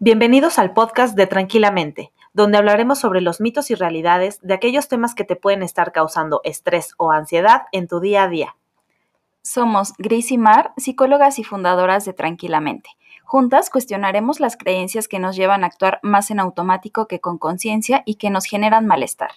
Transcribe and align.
Bienvenidos 0.00 0.58
al 0.58 0.72
podcast 0.72 1.16
de 1.16 1.28
Tranquilamente, 1.28 2.10
donde 2.32 2.58
hablaremos 2.58 2.98
sobre 2.98 3.20
los 3.20 3.40
mitos 3.40 3.70
y 3.70 3.76
realidades 3.76 4.40
de 4.42 4.52
aquellos 4.52 4.88
temas 4.88 5.14
que 5.14 5.22
te 5.22 5.36
pueden 5.36 5.62
estar 5.62 5.92
causando 5.92 6.40
estrés 6.42 6.94
o 6.96 7.12
ansiedad 7.12 7.62
en 7.70 7.86
tu 7.86 8.00
día 8.00 8.24
a 8.24 8.28
día. 8.28 8.56
Somos 9.42 9.92
Gris 9.96 10.32
y 10.32 10.36
Mar, 10.36 10.72
psicólogas 10.76 11.38
y 11.38 11.44
fundadoras 11.44 12.04
de 12.04 12.12
Tranquilamente. 12.12 12.90
Juntas 13.22 13.70
cuestionaremos 13.70 14.40
las 14.40 14.56
creencias 14.56 15.06
que 15.06 15.20
nos 15.20 15.36
llevan 15.36 15.62
a 15.62 15.68
actuar 15.68 16.00
más 16.02 16.32
en 16.32 16.40
automático 16.40 17.06
que 17.06 17.20
con 17.20 17.38
conciencia 17.38 18.02
y 18.04 18.16
que 18.16 18.30
nos 18.30 18.46
generan 18.46 18.86
malestar. 18.86 19.30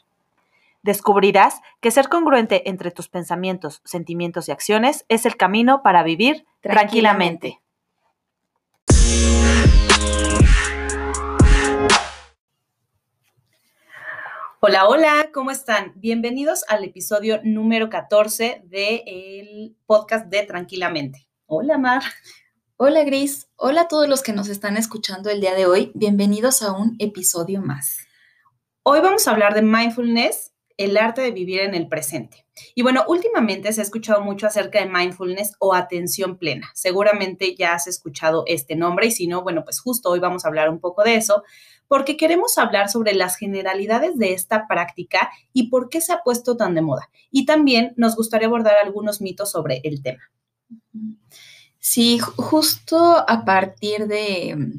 Descubrirás 0.81 1.61
que 1.81 1.91
ser 1.91 2.09
congruente 2.09 2.67
entre 2.67 2.89
tus 2.89 3.09
pensamientos, 3.09 3.81
sentimientos 3.85 4.49
y 4.49 4.53
acciones 4.53 5.05
es 5.07 5.27
el 5.27 5.37
camino 5.37 5.83
para 5.83 6.01
vivir 6.01 6.47
tranquilamente. 6.61 7.61
Hola, 14.69 14.85
hola, 14.89 15.29
¿cómo 15.33 15.49
están? 15.49 15.93
Bienvenidos 15.95 16.65
al 16.67 16.83
episodio 16.83 17.39
número 17.41 17.89
14 17.89 18.63
del 18.65 19.77
podcast 19.85 20.25
de 20.25 20.43
Tranquilamente. 20.43 21.25
Hola, 21.45 21.77
Mar. 21.77 22.03
Hola, 22.75 23.05
Gris. 23.05 23.47
Hola 23.55 23.83
a 23.83 23.87
todos 23.87 24.09
los 24.09 24.21
que 24.21 24.33
nos 24.33 24.49
están 24.49 24.75
escuchando 24.75 25.29
el 25.29 25.39
día 25.39 25.55
de 25.55 25.67
hoy. 25.67 25.93
Bienvenidos 25.95 26.61
a 26.63 26.73
un 26.73 26.97
episodio 26.99 27.61
más. 27.61 27.99
Hoy 28.83 28.99
vamos 28.99 29.25
a 29.25 29.31
hablar 29.31 29.53
de 29.53 29.61
mindfulness, 29.61 30.51
el 30.75 30.97
arte 30.97 31.21
de 31.21 31.31
vivir 31.31 31.61
en 31.61 31.73
el 31.73 31.87
presente. 31.87 32.45
Y 32.75 32.81
bueno, 32.81 33.05
últimamente 33.07 33.71
se 33.71 33.79
ha 33.79 33.85
escuchado 33.85 34.21
mucho 34.21 34.47
acerca 34.47 34.79
de 34.79 34.89
mindfulness 34.89 35.53
o 35.59 35.73
atención 35.73 36.37
plena. 36.37 36.69
Seguramente 36.73 37.55
ya 37.55 37.73
has 37.73 37.87
escuchado 37.87 38.43
este 38.47 38.75
nombre 38.75 39.07
y 39.07 39.11
si 39.11 39.27
no, 39.27 39.43
bueno, 39.43 39.63
pues 39.63 39.79
justo 39.79 40.09
hoy 40.09 40.19
vamos 40.19 40.43
a 40.43 40.49
hablar 40.49 40.69
un 40.69 40.81
poco 40.81 41.03
de 41.03 41.15
eso 41.15 41.45
porque 41.87 42.17
queremos 42.17 42.57
hablar 42.57 42.89
sobre 42.89 43.13
las 43.13 43.37
generalidades 43.37 44.17
de 44.17 44.33
esta 44.33 44.67
práctica 44.67 45.29
y 45.53 45.69
por 45.69 45.89
qué 45.89 46.01
se 46.01 46.13
ha 46.13 46.21
puesto 46.23 46.57
tan 46.57 46.75
de 46.75 46.81
moda. 46.81 47.09
Y 47.31 47.45
también 47.45 47.93
nos 47.97 48.15
gustaría 48.15 48.47
abordar 48.47 48.75
algunos 48.83 49.21
mitos 49.21 49.51
sobre 49.51 49.81
el 49.83 50.01
tema. 50.01 50.23
Sí, 51.79 52.19
justo 52.19 53.23
a 53.27 53.45
partir 53.45 54.07
de, 54.07 54.73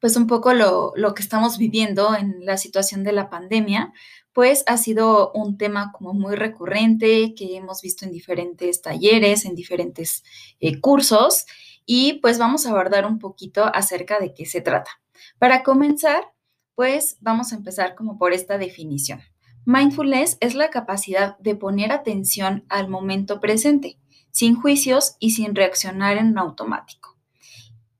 pues 0.00 0.16
un 0.16 0.26
poco 0.26 0.54
lo, 0.54 0.92
lo 0.96 1.14
que 1.14 1.22
estamos 1.22 1.58
viviendo 1.58 2.14
en 2.14 2.46
la 2.46 2.56
situación 2.56 3.04
de 3.04 3.12
la 3.12 3.28
pandemia, 3.28 3.92
pues 4.32 4.64
ha 4.66 4.76
sido 4.76 5.32
un 5.32 5.58
tema 5.58 5.92
como 5.92 6.14
muy 6.14 6.36
recurrente 6.36 7.34
que 7.34 7.56
hemos 7.56 7.82
visto 7.82 8.04
en 8.04 8.12
diferentes 8.12 8.80
talleres, 8.80 9.44
en 9.44 9.54
diferentes 9.54 10.22
eh, 10.60 10.80
cursos, 10.80 11.46
y 11.84 12.14
pues 12.20 12.38
vamos 12.38 12.64
a 12.64 12.70
abordar 12.70 13.06
un 13.06 13.18
poquito 13.18 13.64
acerca 13.64 14.20
de 14.20 14.32
qué 14.32 14.46
se 14.46 14.60
trata. 14.60 14.90
Para 15.38 15.62
comenzar, 15.62 16.22
pues 16.80 17.18
vamos 17.20 17.52
a 17.52 17.56
empezar 17.56 17.94
como 17.94 18.16
por 18.16 18.32
esta 18.32 18.56
definición. 18.56 19.20
Mindfulness 19.66 20.38
es 20.40 20.54
la 20.54 20.70
capacidad 20.70 21.36
de 21.36 21.54
poner 21.54 21.92
atención 21.92 22.64
al 22.70 22.88
momento 22.88 23.38
presente, 23.38 23.98
sin 24.30 24.54
juicios 24.58 25.16
y 25.18 25.32
sin 25.32 25.54
reaccionar 25.54 26.16
en 26.16 26.38
automático. 26.38 27.18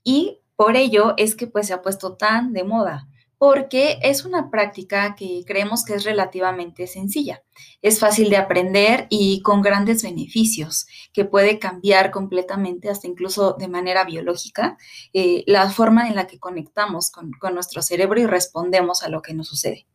Y 0.02 0.38
por 0.56 0.76
ello 0.76 1.12
es 1.18 1.36
que 1.36 1.46
pues 1.46 1.66
se 1.66 1.74
ha 1.74 1.82
puesto 1.82 2.16
tan 2.16 2.54
de 2.54 2.64
moda, 2.64 3.06
porque 3.40 3.98
es 4.02 4.26
una 4.26 4.50
práctica 4.50 5.14
que 5.14 5.44
creemos 5.46 5.82
que 5.82 5.94
es 5.94 6.04
relativamente 6.04 6.86
sencilla. 6.86 7.42
Es 7.80 7.98
fácil 7.98 8.28
de 8.28 8.36
aprender 8.36 9.06
y 9.08 9.40
con 9.40 9.62
grandes 9.62 10.02
beneficios, 10.02 10.86
que 11.14 11.24
puede 11.24 11.58
cambiar 11.58 12.10
completamente, 12.10 12.90
hasta 12.90 13.06
incluso 13.06 13.54
de 13.54 13.66
manera 13.66 14.04
biológica, 14.04 14.76
eh, 15.14 15.42
la 15.46 15.70
forma 15.70 16.06
en 16.06 16.16
la 16.16 16.26
que 16.26 16.38
conectamos 16.38 17.10
con, 17.10 17.32
con 17.32 17.54
nuestro 17.54 17.80
cerebro 17.80 18.20
y 18.20 18.26
respondemos 18.26 19.02
a 19.02 19.08
lo 19.08 19.22
que 19.22 19.32
nos 19.32 19.48
sucede. 19.48 19.86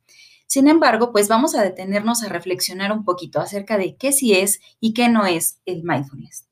Sin 0.47 0.67
embargo, 0.67 1.11
pues 1.11 1.27
vamos 1.27 1.53
a 1.53 1.61
detenernos 1.61 2.23
a 2.23 2.29
reflexionar 2.29 2.91
un 2.91 3.05
poquito 3.05 3.39
acerca 3.39 3.77
de 3.77 3.95
qué 3.95 4.11
sí 4.11 4.33
es 4.33 4.59
y 4.79 4.95
qué 4.95 5.07
no 5.07 5.27
es 5.27 5.59
el 5.67 5.83
mindfulness. 5.83 6.47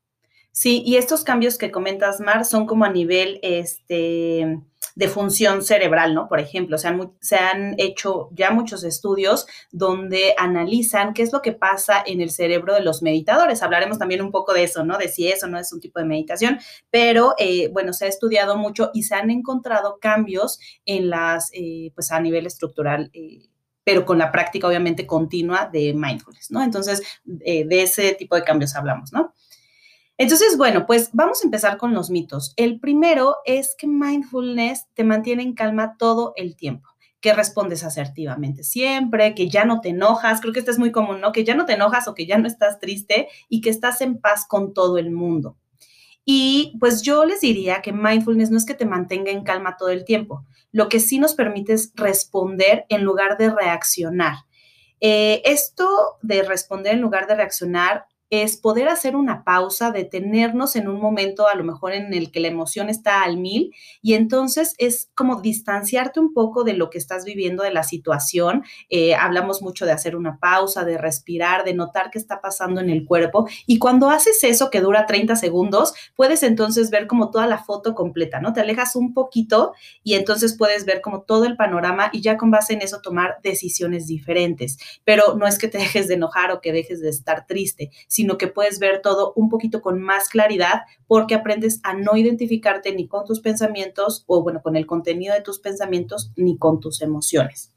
Sí, 0.52 0.84
y 0.86 0.98
estos 0.98 1.24
cambios 1.24 1.58
que 1.58 1.72
comentas, 1.72 2.20
Mar, 2.20 2.46
son 2.46 2.68
como 2.68 2.86
a 2.86 2.92
nivel 2.92 3.40
este, 3.42 4.60
de 4.96 5.08
función 5.08 5.64
cerebral, 5.64 6.14
¿no? 6.14 6.28
Por 6.28 6.40
ejemplo, 6.40 6.78
se 6.78 6.88
han, 6.88 7.14
se 7.20 7.36
han 7.38 7.76
hecho 7.78 8.30
ya 8.32 8.52
muchos 8.52 8.84
estudios 8.84 9.48
donde 9.72 10.36
analizan 10.38 11.14
qué 11.14 11.24
es 11.24 11.34
lo 11.34 11.42
que 11.42 11.52
pasa 11.52 12.04
en 12.06 12.22
el 12.22 12.30
cerebro 12.30 12.76
de 12.76 12.82
los 12.82 13.02
meditadores. 13.02 13.64
Hablaremos 13.64 13.98
también 13.98 14.22
un 14.22 14.32
poco 14.32 14.54
de 14.54 14.64
eso, 14.64 14.84
¿no? 14.84 14.98
De 14.98 15.08
si 15.08 15.28
eso 15.28 15.48
no 15.48 15.58
es 15.58 15.72
un 15.74 15.80
tipo 15.80 16.00
de 16.00 16.06
meditación, 16.06 16.60
pero 16.92 17.34
eh, 17.38 17.70
bueno, 17.70 17.94
se 17.94 18.06
ha 18.06 18.08
estudiado 18.08 18.58
mucho 18.58 18.92
y 18.94 19.04
se 19.04 19.16
han 19.16 19.32
encontrado 19.32 19.98
cambios 20.00 20.60
en 20.86 21.10
las, 21.10 21.50
eh, 21.54 21.92
pues 21.96 22.12
a 22.12 22.20
nivel 22.20 22.46
estructural. 22.46 23.10
Eh, 23.14 23.50
pero 23.86 24.06
con 24.06 24.18
la 24.18 24.32
práctica 24.32 24.66
obviamente 24.66 25.06
continua 25.06 25.70
de 25.72 25.94
mindfulness, 25.94 26.52
¿no? 26.52 26.64
Entonces, 26.64 27.04
de 27.26 27.82
ese 27.82 28.14
tipo 28.14 28.38
de 28.38 28.44
cambios 28.44 28.78
hablamos, 28.78 29.12
¿no? 29.12 29.34
Entonces, 30.24 30.56
bueno, 30.58 30.86
pues 30.86 31.10
vamos 31.12 31.42
a 31.42 31.48
empezar 31.48 31.76
con 31.76 31.94
los 31.94 32.10
mitos. 32.10 32.54
El 32.56 32.80
primero 32.80 33.36
es 33.44 33.76
que 33.78 33.88
mindfulness 33.88 34.88
te 34.94 35.04
mantiene 35.04 35.44
en 35.44 35.54
calma 35.54 35.98
todo 35.98 36.32
el 36.38 36.56
tiempo 36.56 36.88
que 37.20 37.34
respondes 37.34 37.84
asertivamente 37.84 38.64
siempre, 38.64 39.36
que 39.36 39.50
ya 39.50 39.66
no 39.66 39.82
te 39.82 39.90
enojas, 39.90 40.40
creo 40.40 40.54
que 40.54 40.60
esto 40.60 40.72
es 40.72 40.80
muy 40.80 40.94
común, 40.94 41.20
¿no? 41.20 41.34
Que 41.34 41.44
ya 41.44 41.56
no 41.56 41.66
te 41.66 41.74
enojas 41.74 42.08
o 42.08 42.14
que 42.14 42.26
ya 42.26 42.38
no 42.38 42.48
estás 42.48 42.80
triste 42.80 43.28
y 43.50 43.60
que 43.60 43.70
estás 43.70 44.00
en 44.00 44.22
paz 44.22 44.46
con 44.48 44.74
todo 44.74 44.98
el 44.98 45.12
mundo. 45.12 45.58
Y 46.24 46.78
pues 46.80 47.02
yo 47.02 47.26
les 47.26 47.42
diría 47.42 47.82
que 47.82 47.92
mindfulness 47.92 48.50
no 48.50 48.58
es 48.58 48.66
que 48.66 48.76
te 48.76 48.86
mantenga 48.86 49.30
en 49.30 49.44
calma 49.44 49.76
todo 49.76 49.90
el 49.90 50.06
tiempo, 50.06 50.46
lo 50.72 50.88
que 50.88 51.02
sí 51.02 51.20
nos 51.20 51.34
permite 51.34 51.74
es 51.74 51.92
responder 51.96 52.86
en 52.88 53.04
lugar 53.04 53.38
de 53.38 53.50
reaccionar. 53.50 54.36
Eh, 55.02 55.42
esto 55.44 56.18
de 56.22 56.44
responder 56.44 56.94
en 56.94 57.02
lugar 57.02 57.28
de 57.28 57.36
reaccionar 57.36 58.06
es 58.30 58.58
poder 58.58 58.88
hacer 58.88 59.16
una 59.16 59.44
pausa, 59.44 59.92
detenernos 59.92 60.76
en 60.76 60.88
un 60.88 61.00
momento 61.00 61.48
a 61.48 61.56
lo 61.56 61.64
mejor 61.64 61.94
en 61.94 62.14
el 62.14 62.32
que 62.32 62.40
la 62.40 62.48
emoción 62.48 62.90
está 62.90 63.24
al 63.24 63.38
mil 63.38 63.74
y 64.02 64.16
entonces 64.16 64.74
es 64.78 65.10
como 65.16 65.42
distanciarte 65.42 66.20
un 66.20 66.34
poco 66.34 66.64
de 66.64 66.74
lo 66.74 66.90
que 66.90 66.98
estás 66.98 67.26
viviendo, 67.26 67.64
de 67.64 67.72
la 67.72 67.84
situación. 67.84 68.64
Eh, 68.90 69.14
hablamos 69.14 69.62
mucho 69.62 69.86
de 69.86 69.92
hacer 69.92 70.16
una 70.16 70.40
pausa, 70.40 70.84
de 70.84 70.98
respirar, 70.98 71.64
de 71.64 71.74
notar 71.74 72.10
qué 72.12 72.18
está 72.18 72.42
pasando 72.42 72.82
en 72.82 72.90
el 72.90 73.06
cuerpo 73.06 73.48
y 73.68 73.78
cuando 73.78 74.10
haces 74.10 74.44
eso 74.44 74.70
que 74.70 74.82
dura 74.82 75.06
30 75.06 75.36
segundos, 75.36 75.94
puedes 76.16 76.44
entonces 76.44 76.90
ver 76.90 77.08
como 77.08 77.30
toda 77.30 77.48
la 77.48 77.64
foto 77.64 77.94
completa, 77.94 78.40
¿no? 78.40 78.54
Te 78.54 78.62
alejas 78.62 78.96
un 78.96 79.14
poquito 79.14 79.74
y 80.04 80.16
entonces 80.16 80.56
puedes 80.58 80.86
ver 80.86 81.02
como 81.02 81.22
todo 81.22 81.46
el 81.46 81.56
panorama 81.56 82.10
y 82.12 82.22
ya 82.22 82.38
con 82.38 82.52
base 82.52 82.74
en 82.74 82.82
eso 82.82 83.02
tomar 83.02 83.38
decisiones 83.44 84.08
diferentes. 84.08 84.78
Pero 85.04 85.36
no 85.36 85.48
es 85.48 85.58
que 85.58 85.68
te 85.68 85.78
dejes 85.84 86.08
de 86.08 86.16
enojar 86.16 86.52
o 86.52 86.62
que 86.62 86.72
dejes 86.72 87.02
de 87.02 87.10
estar 87.10 87.46
triste, 87.46 87.92
que 88.38 88.48
puedes 88.48 88.80
ver 88.80 89.02
todo 89.02 89.34
un 89.36 89.50
poquito 89.50 89.82
con 89.82 90.02
más 90.02 90.30
claridad 90.30 90.82
porque 91.08 91.36
aprendes 91.36 91.80
a 91.84 91.94
no 91.94 92.16
identificarte 92.18 92.94
ni 92.94 93.08
con 93.08 93.26
tus 93.26 93.40
pensamientos 93.40 94.24
o, 94.28 94.42
bueno, 94.42 94.62
con 94.62 94.76
el 94.76 94.86
contenido 94.86 95.34
de 95.34 95.42
tus 95.42 95.60
pensamientos 95.60 96.32
ni 96.36 96.58
con 96.58 96.80
tus 96.80 97.02
emociones. 97.02 97.72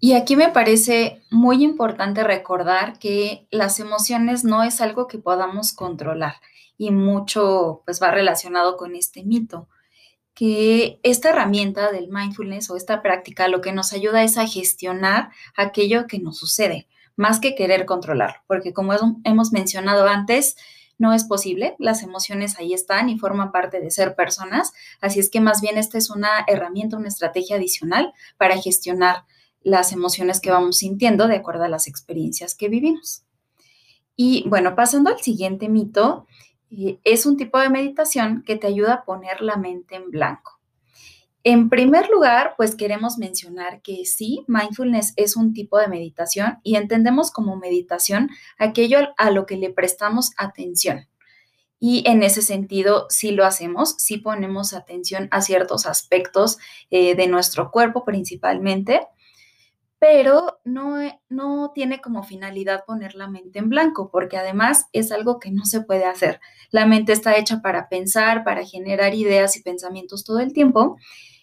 Y 0.00 0.14
aquí 0.14 0.34
me 0.34 0.48
parece 0.48 1.22
muy 1.30 1.62
importante 1.62 2.24
recordar 2.24 2.98
que 2.98 3.46
las 3.50 3.80
emociones 3.80 4.44
no 4.44 4.62
es 4.62 4.80
algo 4.80 5.06
que 5.06 5.18
podamos 5.18 5.72
controlar 5.72 6.34
y 6.78 6.90
mucho 6.90 7.82
pues 7.84 8.02
va 8.02 8.10
relacionado 8.10 8.78
con 8.78 8.96
este 8.96 9.22
mito 9.22 9.68
que 10.32 11.00
esta 11.02 11.28
herramienta 11.28 11.92
del 11.92 12.08
mindfulness 12.08 12.70
o 12.70 12.76
esta 12.76 13.02
práctica 13.02 13.48
lo 13.48 13.60
que 13.60 13.72
nos 13.72 13.92
ayuda 13.92 14.22
es 14.22 14.38
a 14.38 14.46
gestionar 14.46 15.30
aquello 15.54 16.06
que 16.06 16.18
nos 16.18 16.38
sucede 16.38 16.88
más 17.20 17.38
que 17.38 17.54
querer 17.54 17.84
controlarlo, 17.84 18.40
porque 18.46 18.72
como 18.72 18.94
hemos 19.24 19.52
mencionado 19.52 20.06
antes, 20.06 20.56
no 20.96 21.12
es 21.12 21.24
posible, 21.24 21.76
las 21.78 22.02
emociones 22.02 22.58
ahí 22.58 22.72
están 22.72 23.10
y 23.10 23.18
forman 23.18 23.52
parte 23.52 23.78
de 23.78 23.90
ser 23.90 24.14
personas, 24.14 24.72
así 25.02 25.20
es 25.20 25.28
que 25.28 25.40
más 25.42 25.60
bien 25.60 25.76
esta 25.76 25.98
es 25.98 26.08
una 26.08 26.44
herramienta, 26.46 26.96
una 26.96 27.08
estrategia 27.08 27.56
adicional 27.56 28.14
para 28.38 28.56
gestionar 28.56 29.24
las 29.62 29.92
emociones 29.92 30.40
que 30.40 30.50
vamos 30.50 30.78
sintiendo 30.78 31.28
de 31.28 31.36
acuerdo 31.36 31.64
a 31.64 31.68
las 31.68 31.88
experiencias 31.88 32.54
que 32.54 32.70
vivimos. 32.70 33.22
Y 34.16 34.48
bueno, 34.48 34.74
pasando 34.74 35.10
al 35.10 35.20
siguiente 35.20 35.68
mito, 35.68 36.26
eh, 36.70 37.00
es 37.04 37.26
un 37.26 37.36
tipo 37.36 37.58
de 37.58 37.68
meditación 37.68 38.44
que 38.46 38.56
te 38.56 38.66
ayuda 38.66 38.94
a 38.94 39.04
poner 39.04 39.42
la 39.42 39.56
mente 39.56 39.96
en 39.96 40.10
blanco. 40.10 40.59
En 41.42 41.70
primer 41.70 42.10
lugar, 42.10 42.52
pues 42.58 42.76
queremos 42.76 43.16
mencionar 43.16 43.80
que 43.80 44.04
sí, 44.04 44.44
mindfulness 44.46 45.14
es 45.16 45.36
un 45.36 45.54
tipo 45.54 45.78
de 45.78 45.88
meditación 45.88 46.58
y 46.62 46.76
entendemos 46.76 47.30
como 47.30 47.56
meditación 47.56 48.28
aquello 48.58 48.98
a 49.16 49.30
lo 49.30 49.46
que 49.46 49.56
le 49.56 49.70
prestamos 49.70 50.32
atención. 50.36 51.06
Y 51.78 52.06
en 52.06 52.22
ese 52.22 52.42
sentido, 52.42 53.06
sí 53.08 53.30
lo 53.30 53.46
hacemos, 53.46 53.94
sí 53.96 54.18
ponemos 54.18 54.74
atención 54.74 55.28
a 55.30 55.40
ciertos 55.40 55.86
aspectos 55.86 56.58
eh, 56.90 57.14
de 57.14 57.26
nuestro 57.26 57.70
cuerpo 57.70 58.04
principalmente, 58.04 59.00
pero 60.00 60.58
no, 60.64 60.96
no 61.28 61.72
tiene 61.74 62.00
como 62.00 62.22
finalidad 62.22 62.84
poner 62.86 63.14
la 63.14 63.28
mente 63.28 63.58
en 63.58 63.68
blanco, 63.68 64.10
porque 64.10 64.38
además 64.38 64.86
es 64.94 65.12
algo 65.12 65.38
que 65.38 65.50
no 65.50 65.66
se 65.66 65.82
puede 65.82 66.06
hacer. 66.06 66.40
La 66.70 66.86
mente 66.86 67.12
está 67.12 67.36
hecha 67.36 67.60
para 67.60 67.88
pensar, 67.90 68.42
para 68.42 68.64
generar 68.64 69.14
ideas 69.14 69.56
y 69.56 69.62
pensamientos 69.62 70.24
todo 70.24 70.40
el 70.40 70.54
tiempo 70.54 70.96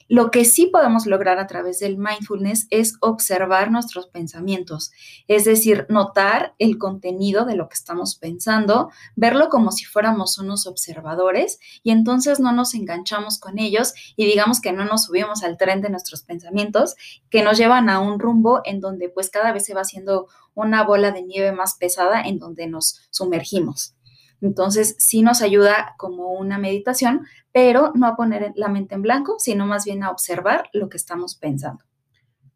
lo 0.08 0.32
que 0.32 0.46
sí 0.46 0.68
podemos 0.68 1.06
lograr 1.06 1.38
a 1.40 1.48
través 1.48 1.80
del 1.80 1.98
mindfulness 1.98 2.68
es 2.70 2.96
observar 3.02 3.72
nuestros 3.72 4.08
pensamientos, 4.08 4.92
es 5.28 5.46
decir, 5.46 5.86
notar 5.90 6.56
el 6.60 6.78
contenido 6.78 7.46
de 7.46 7.56
lo 7.56 7.68
que 7.68 7.76
estamos 7.76 8.16
pensando, 8.16 8.90
verlo 9.16 9.50
como 9.50 9.72
si 9.72 9.86
fuéramos 9.86 10.38
unos 10.40 10.66
observadores 10.66 11.60
y 11.84 11.92
entonces 11.92 12.40
no 12.40 12.54
nos 12.54 12.74
enganchamos 12.74 13.40
con 13.40 13.60
ellos 13.60 13.94
y 14.16 14.26
digamos 14.26 14.62
que 14.62 14.72
no 14.72 14.86
nos 14.86 15.06
subimos 15.06 15.44
al 15.44 15.58
tren 15.58 15.82
de 15.82 15.90
nuestros 15.90 16.24
pensamientos 16.24 16.96
que 17.30 17.44
nos 17.44 17.58
llevan 17.58 17.90
a 17.90 18.00
un 18.00 18.20
rumbo 18.20 18.62
en 18.64 18.80
donde 18.80 19.10
pues 19.10 19.30
cada 19.30 19.52
vez 19.52 19.66
se 19.66 19.74
va 19.74 19.82
haciendo 19.82 20.28
una 20.54 20.84
bola 20.84 21.12
de 21.12 21.22
nieve 21.22 21.52
más 21.52 21.76
pesada 21.76 22.22
en 22.22 22.40
donde 22.40 22.68
nos 22.68 23.02
sumergimos. 23.12 23.97
Entonces, 24.42 24.96
sí 25.00 25.22
nos 25.22 25.42
ayuda 25.42 25.96
como 25.98 26.34
una 26.34 26.58
meditación, 26.58 27.26
pero 27.52 27.92
no 27.96 28.08
a 28.08 28.16
poner 28.16 28.54
la 28.56 28.68
mente 28.68 28.96
en 28.96 29.02
blanco, 29.02 29.36
sino 29.40 29.66
más 29.66 29.86
bien 29.86 30.04
a 30.04 30.12
observar 30.12 30.70
lo 30.74 30.90
que 30.90 30.98
estamos 30.98 31.36
pensando. 31.36 31.84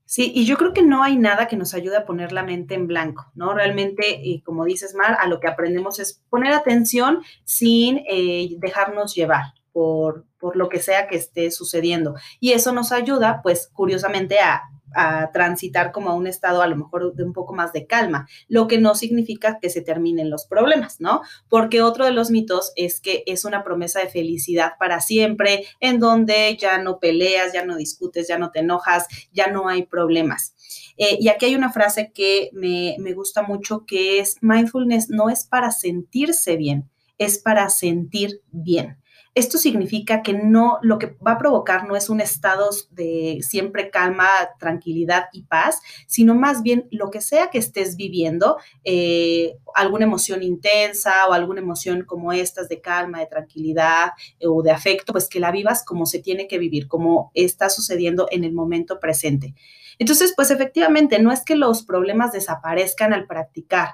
Sí, 0.05 0.29
y 0.35 0.45
yo 0.45 0.57
creo 0.57 0.73
que 0.73 0.81
no 0.81 1.03
hay 1.03 1.15
nada 1.15 1.47
que 1.47 1.55
nos 1.55 1.73
ayude 1.73 1.95
a 1.95 2.05
poner 2.05 2.33
la 2.33 2.43
mente 2.43 2.75
en 2.75 2.85
blanco, 2.85 3.31
¿no? 3.33 3.53
Realmente, 3.53 4.19
y 4.21 4.41
como 4.41 4.65
dices, 4.65 4.93
Mar, 4.93 5.17
a 5.21 5.27
lo 5.27 5.39
que 5.39 5.47
aprendemos 5.47 5.99
es 5.99 6.21
poner 6.29 6.51
atención 6.51 7.23
sin 7.45 8.01
eh, 8.09 8.49
dejarnos 8.57 9.15
llevar 9.15 9.53
por, 9.71 10.25
por 10.37 10.57
lo 10.57 10.67
que 10.67 10.79
sea 10.79 11.07
que 11.07 11.15
esté 11.15 11.49
sucediendo. 11.49 12.15
Y 12.41 12.51
eso 12.51 12.73
nos 12.73 12.91
ayuda, 12.91 13.39
pues, 13.41 13.69
curiosamente, 13.71 14.39
a 14.39 14.63
a 14.93 15.31
transitar 15.31 15.91
como 15.91 16.09
a 16.09 16.15
un 16.15 16.27
estado 16.27 16.61
a 16.61 16.67
lo 16.67 16.75
mejor 16.75 17.13
de 17.13 17.23
un 17.23 17.33
poco 17.33 17.53
más 17.53 17.73
de 17.73 17.85
calma, 17.85 18.27
lo 18.47 18.67
que 18.67 18.79
no 18.79 18.95
significa 18.95 19.59
que 19.61 19.69
se 19.69 19.81
terminen 19.81 20.29
los 20.29 20.45
problemas, 20.45 20.99
¿no? 20.99 21.21
Porque 21.49 21.81
otro 21.81 22.05
de 22.05 22.11
los 22.11 22.31
mitos 22.31 22.71
es 22.75 23.01
que 23.01 23.23
es 23.25 23.45
una 23.45 23.63
promesa 23.63 23.99
de 23.99 24.09
felicidad 24.09 24.73
para 24.79 25.01
siempre, 25.01 25.65
en 25.79 25.99
donde 25.99 26.57
ya 26.59 26.77
no 26.77 26.99
peleas, 26.99 27.53
ya 27.53 27.65
no 27.65 27.75
discutes, 27.75 28.27
ya 28.27 28.38
no 28.38 28.51
te 28.51 28.59
enojas, 28.59 29.07
ya 29.31 29.47
no 29.47 29.67
hay 29.67 29.85
problemas. 29.85 30.55
Eh, 30.97 31.17
y 31.19 31.29
aquí 31.29 31.45
hay 31.45 31.55
una 31.55 31.71
frase 31.71 32.11
que 32.13 32.49
me, 32.53 32.95
me 32.99 33.13
gusta 33.13 33.41
mucho 33.41 33.85
que 33.85 34.19
es, 34.19 34.38
mindfulness 34.41 35.09
no 35.09 35.29
es 35.29 35.45
para 35.45 35.71
sentirse 35.71 36.57
bien, 36.57 36.89
es 37.17 37.39
para 37.39 37.69
sentir 37.69 38.41
bien. 38.51 39.00
Esto 39.33 39.57
significa 39.57 40.23
que 40.23 40.33
no, 40.33 40.77
lo 40.81 40.99
que 40.99 41.15
va 41.25 41.33
a 41.33 41.37
provocar 41.37 41.87
no 41.87 41.95
es 41.95 42.09
un 42.09 42.19
estado 42.19 42.69
de 42.89 43.39
siempre 43.41 43.89
calma, 43.89 44.27
tranquilidad 44.59 45.25
y 45.31 45.43
paz, 45.43 45.79
sino 46.05 46.35
más 46.35 46.63
bien 46.63 46.89
lo 46.91 47.11
que 47.11 47.21
sea 47.21 47.49
que 47.49 47.57
estés 47.57 47.95
viviendo, 47.95 48.57
eh, 48.83 49.57
alguna 49.73 50.03
emoción 50.03 50.43
intensa 50.43 51.27
o 51.29 51.33
alguna 51.33 51.61
emoción 51.61 52.03
como 52.05 52.33
estas 52.33 52.67
de 52.67 52.81
calma, 52.81 53.19
de 53.19 53.27
tranquilidad 53.27 54.09
eh, 54.39 54.47
o 54.47 54.61
de 54.63 54.71
afecto, 54.71 55.13
pues 55.13 55.29
que 55.29 55.39
la 55.39 55.51
vivas 55.51 55.85
como 55.85 56.05
se 56.05 56.19
tiene 56.19 56.49
que 56.49 56.57
vivir, 56.57 56.89
como 56.89 57.31
está 57.33 57.69
sucediendo 57.69 58.27
en 58.31 58.43
el 58.43 58.51
momento 58.51 58.99
presente. 58.99 59.55
Entonces, 60.01 60.33
pues 60.35 60.49
efectivamente, 60.49 61.19
no 61.21 61.31
es 61.31 61.45
que 61.45 61.55
los 61.55 61.83
problemas 61.83 62.31
desaparezcan 62.31 63.13
al 63.13 63.27
practicar, 63.27 63.89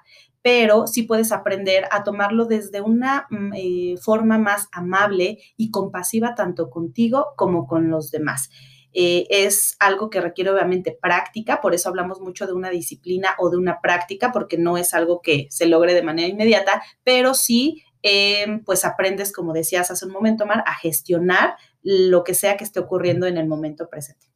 pero 0.47 0.88
sí 0.88 1.03
puedes 1.03 1.33
aprender 1.33 1.89
a 1.91 2.05
tomarlo 2.05 2.45
desde 2.45 2.79
una 2.79 3.27
mm, 3.29 3.51
eh, 3.53 3.95
forma 4.01 4.38
más 4.38 4.69
amable 4.71 5.39
y 5.57 5.71
compasiva 5.71 6.35
tanto 6.35 6.69
contigo 6.69 7.33
como 7.35 7.67
con 7.67 7.89
los 7.89 8.11
demás. 8.11 8.49
Eh, 8.94 9.27
es 9.29 9.75
algo 9.81 10.09
que 10.09 10.21
requiere 10.21 10.49
obviamente 10.49 10.97
práctica, 11.01 11.59
por 11.59 11.75
eso 11.75 11.89
hablamos 11.89 12.21
mucho 12.21 12.47
de 12.47 12.53
una 12.53 12.69
disciplina 12.69 13.35
o 13.39 13.49
de 13.49 13.57
una 13.57 13.81
práctica, 13.81 14.31
porque 14.31 14.57
no 14.57 14.77
es 14.77 14.94
algo 14.94 15.21
que 15.21 15.47
se 15.49 15.65
logre 15.65 15.94
de 15.94 16.03
manera 16.03 16.29
inmediata, 16.29 16.81
pero 17.03 17.33
sí, 17.33 17.83
em, 18.01 18.63
pues 18.63 18.85
aprendes, 18.85 19.33
como 19.33 19.51
decías 19.51 19.91
hace 19.91 20.05
un 20.05 20.13
momento, 20.13 20.45
Mar, 20.45 20.63
a 20.65 20.75
gestionar 20.75 21.55
lo 21.83 22.23
que 22.23 22.33
sea 22.33 22.55
que 22.55 22.63
esté 22.63 22.79
ocurriendo 22.79 23.27
en 23.27 23.35
el 23.35 23.49
momento 23.49 23.89
presente. 23.89 24.27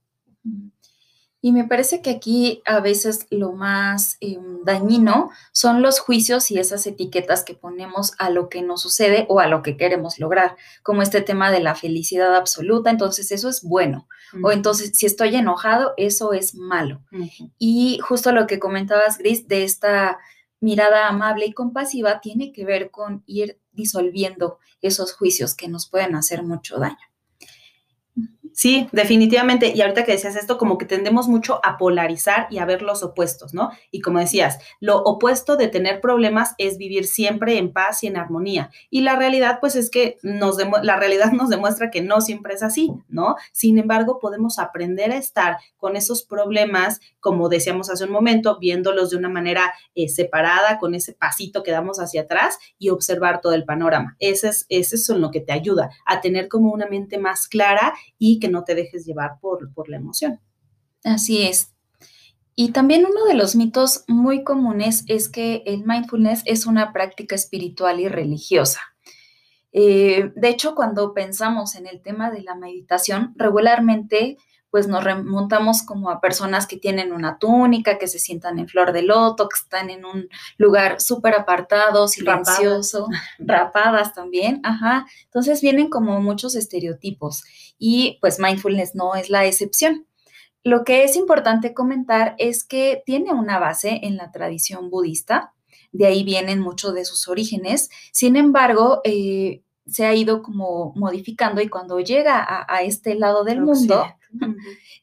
Y 1.43 1.51
me 1.53 1.63
parece 1.63 2.01
que 2.01 2.11
aquí 2.11 2.61
a 2.65 2.79
veces 2.79 3.25
lo 3.31 3.51
más 3.51 4.17
em, 4.19 4.63
dañino 4.63 5.31
son 5.51 5.81
los 5.81 5.99
juicios 5.99 6.51
y 6.51 6.59
esas 6.59 6.85
etiquetas 6.85 7.43
que 7.43 7.55
ponemos 7.55 8.13
a 8.19 8.29
lo 8.29 8.47
que 8.47 8.61
nos 8.61 8.81
sucede 8.81 9.25
o 9.27 9.39
a 9.39 9.47
lo 9.47 9.63
que 9.63 9.75
queremos 9.75 10.19
lograr, 10.19 10.55
como 10.83 11.01
este 11.01 11.21
tema 11.21 11.51
de 11.51 11.59
la 11.59 11.73
felicidad 11.73 12.35
absoluta, 12.35 12.91
entonces 12.91 13.31
eso 13.31 13.49
es 13.49 13.63
bueno, 13.63 14.07
o 14.43 14.51
entonces 14.51 14.91
si 14.93 15.07
estoy 15.07 15.35
enojado, 15.35 15.93
eso 15.97 16.33
es 16.33 16.53
malo. 16.53 17.01
Y 17.57 17.99
justo 17.99 18.31
lo 18.31 18.45
que 18.45 18.59
comentabas, 18.59 19.17
Gris, 19.17 19.47
de 19.47 19.63
esta 19.63 20.19
mirada 20.59 21.07
amable 21.07 21.47
y 21.47 21.53
compasiva 21.53 22.21
tiene 22.21 22.53
que 22.53 22.65
ver 22.65 22.91
con 22.91 23.23
ir 23.25 23.59
disolviendo 23.71 24.59
esos 24.81 25.13
juicios 25.13 25.55
que 25.55 25.67
nos 25.67 25.89
pueden 25.89 26.15
hacer 26.15 26.43
mucho 26.43 26.77
daño. 26.77 27.10
Sí, 28.53 28.87
definitivamente. 28.91 29.71
Y 29.75 29.81
ahorita 29.81 30.03
que 30.03 30.13
decías 30.13 30.35
esto, 30.35 30.57
como 30.57 30.77
que 30.77 30.85
tendemos 30.85 31.27
mucho 31.27 31.59
a 31.63 31.77
polarizar 31.77 32.47
y 32.49 32.59
a 32.59 32.65
ver 32.65 32.81
los 32.81 33.03
opuestos, 33.03 33.53
¿no? 33.53 33.71
Y 33.91 34.01
como 34.01 34.19
decías, 34.19 34.59
lo 34.79 34.97
opuesto 34.97 35.57
de 35.57 35.67
tener 35.67 36.01
problemas 36.01 36.53
es 36.57 36.77
vivir 36.77 37.05
siempre 37.05 37.57
en 37.57 37.71
paz 37.71 38.03
y 38.03 38.07
en 38.07 38.17
armonía. 38.17 38.71
Y 38.89 39.01
la 39.01 39.15
realidad, 39.15 39.59
pues 39.61 39.75
es 39.75 39.89
que 39.89 40.17
nos 40.23 40.57
la 40.83 40.97
realidad 40.97 41.31
nos 41.31 41.49
demuestra 41.49 41.91
que 41.91 42.01
no 42.01 42.21
siempre 42.21 42.53
es 42.53 42.63
así, 42.63 42.91
¿no? 43.07 43.35
Sin 43.51 43.77
embargo, 43.77 44.19
podemos 44.19 44.59
aprender 44.59 45.11
a 45.11 45.17
estar 45.17 45.57
con 45.77 45.95
esos 45.95 46.23
problemas, 46.23 46.99
como 47.19 47.49
decíamos 47.49 47.89
hace 47.89 48.03
un 48.03 48.11
momento, 48.11 48.59
viéndolos 48.59 49.11
de 49.11 49.17
una 49.17 49.29
manera 49.29 49.73
eh, 49.95 50.09
separada, 50.09 50.77
con 50.79 50.95
ese 50.95 51.13
pasito 51.13 51.63
que 51.63 51.71
damos 51.71 51.99
hacia 51.99 52.21
atrás 52.21 52.57
y 52.77 52.89
observar 52.89 53.41
todo 53.41 53.53
el 53.53 53.65
panorama. 53.65 54.15
Ese 54.19 54.51
es, 54.69 55.09
lo 55.09 55.31
que 55.31 55.41
te 55.41 55.51
ayuda 55.51 55.89
a 56.05 56.21
tener 56.21 56.47
como 56.47 56.71
una 56.71 56.85
mente 56.85 57.17
más 57.17 57.47
clara 57.47 57.93
y 58.17 58.39
que 58.41 58.49
no 58.49 58.65
te 58.65 58.75
dejes 58.75 59.05
llevar 59.05 59.39
por, 59.39 59.73
por 59.73 59.87
la 59.87 59.95
emoción. 59.95 60.41
Así 61.05 61.43
es. 61.43 61.73
Y 62.55 62.73
también 62.73 63.05
uno 63.05 63.25
de 63.25 63.33
los 63.33 63.55
mitos 63.55 64.03
muy 64.07 64.43
comunes 64.43 65.05
es 65.07 65.29
que 65.29 65.63
el 65.65 65.85
mindfulness 65.85 66.43
es 66.45 66.65
una 66.65 66.91
práctica 66.91 67.33
espiritual 67.35 68.01
y 68.01 68.09
religiosa. 68.09 68.81
Eh, 69.71 70.31
de 70.35 70.49
hecho, 70.49 70.75
cuando 70.75 71.13
pensamos 71.13 71.75
en 71.75 71.87
el 71.87 72.01
tema 72.01 72.29
de 72.29 72.41
la 72.41 72.55
meditación, 72.55 73.33
regularmente 73.37 74.37
pues 74.71 74.87
nos 74.87 75.03
remontamos 75.03 75.83
como 75.83 76.09
a 76.09 76.21
personas 76.21 76.65
que 76.65 76.77
tienen 76.77 77.11
una 77.11 77.37
túnica, 77.37 77.97
que 77.97 78.07
se 78.07 78.19
sientan 78.19 78.57
en 78.57 78.69
flor 78.69 78.93
de 78.93 79.03
loto, 79.03 79.49
que 79.49 79.57
están 79.57 79.89
en 79.89 80.05
un 80.05 80.29
lugar 80.57 81.01
súper 81.01 81.35
apartado, 81.35 82.07
silencioso, 82.07 83.07
rapadas. 83.39 84.13
también, 84.13 84.61
ajá. 84.63 85.05
Entonces 85.25 85.61
vienen 85.61 85.89
como 85.89 86.21
muchos 86.21 86.55
estereotipos 86.55 87.43
y 87.77 88.17
pues 88.21 88.39
mindfulness 88.39 88.95
no 88.95 89.15
es 89.15 89.29
la 89.29 89.45
excepción. 89.45 90.07
Lo 90.63 90.83
que 90.83 91.03
es 91.03 91.15
importante 91.15 91.73
comentar 91.73 92.35
es 92.37 92.63
que 92.63 93.03
tiene 93.05 93.33
una 93.33 93.59
base 93.59 93.99
en 94.03 94.15
la 94.15 94.31
tradición 94.31 94.89
budista, 94.89 95.53
de 95.91 96.05
ahí 96.05 96.23
vienen 96.23 96.59
muchos 96.59 96.93
de 96.93 97.03
sus 97.03 97.27
orígenes, 97.27 97.89
sin 98.13 98.37
embargo, 98.37 99.01
eh, 99.03 99.63
se 99.87 100.05
ha 100.05 100.13
ido 100.13 100.41
como 100.41 100.93
modificando 100.95 101.61
y 101.61 101.67
cuando 101.67 101.99
llega 101.99 102.65
a, 102.67 102.83
este 102.83 103.15
lado 103.15 103.43
del 103.43 103.61
mundo, 103.61 104.05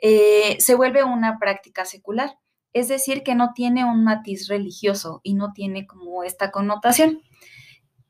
eh, 0.01 0.57
se 0.61 0.75
vuelve 0.75 1.05
una 1.05 1.39
práctica 1.39 1.85
secular. 1.85 2.39
Es 2.73 2.89
decir, 2.89 3.23
que 3.23 3.35
no 3.35 3.53
tiene 3.55 3.85
un 3.85 4.05
matiz 4.05 4.47
religioso 4.49 5.21
y 5.23 5.35
no 5.35 5.53
tiene 5.53 5.87
como 5.87 6.23
esta 6.23 6.51
connotación. 6.51 7.23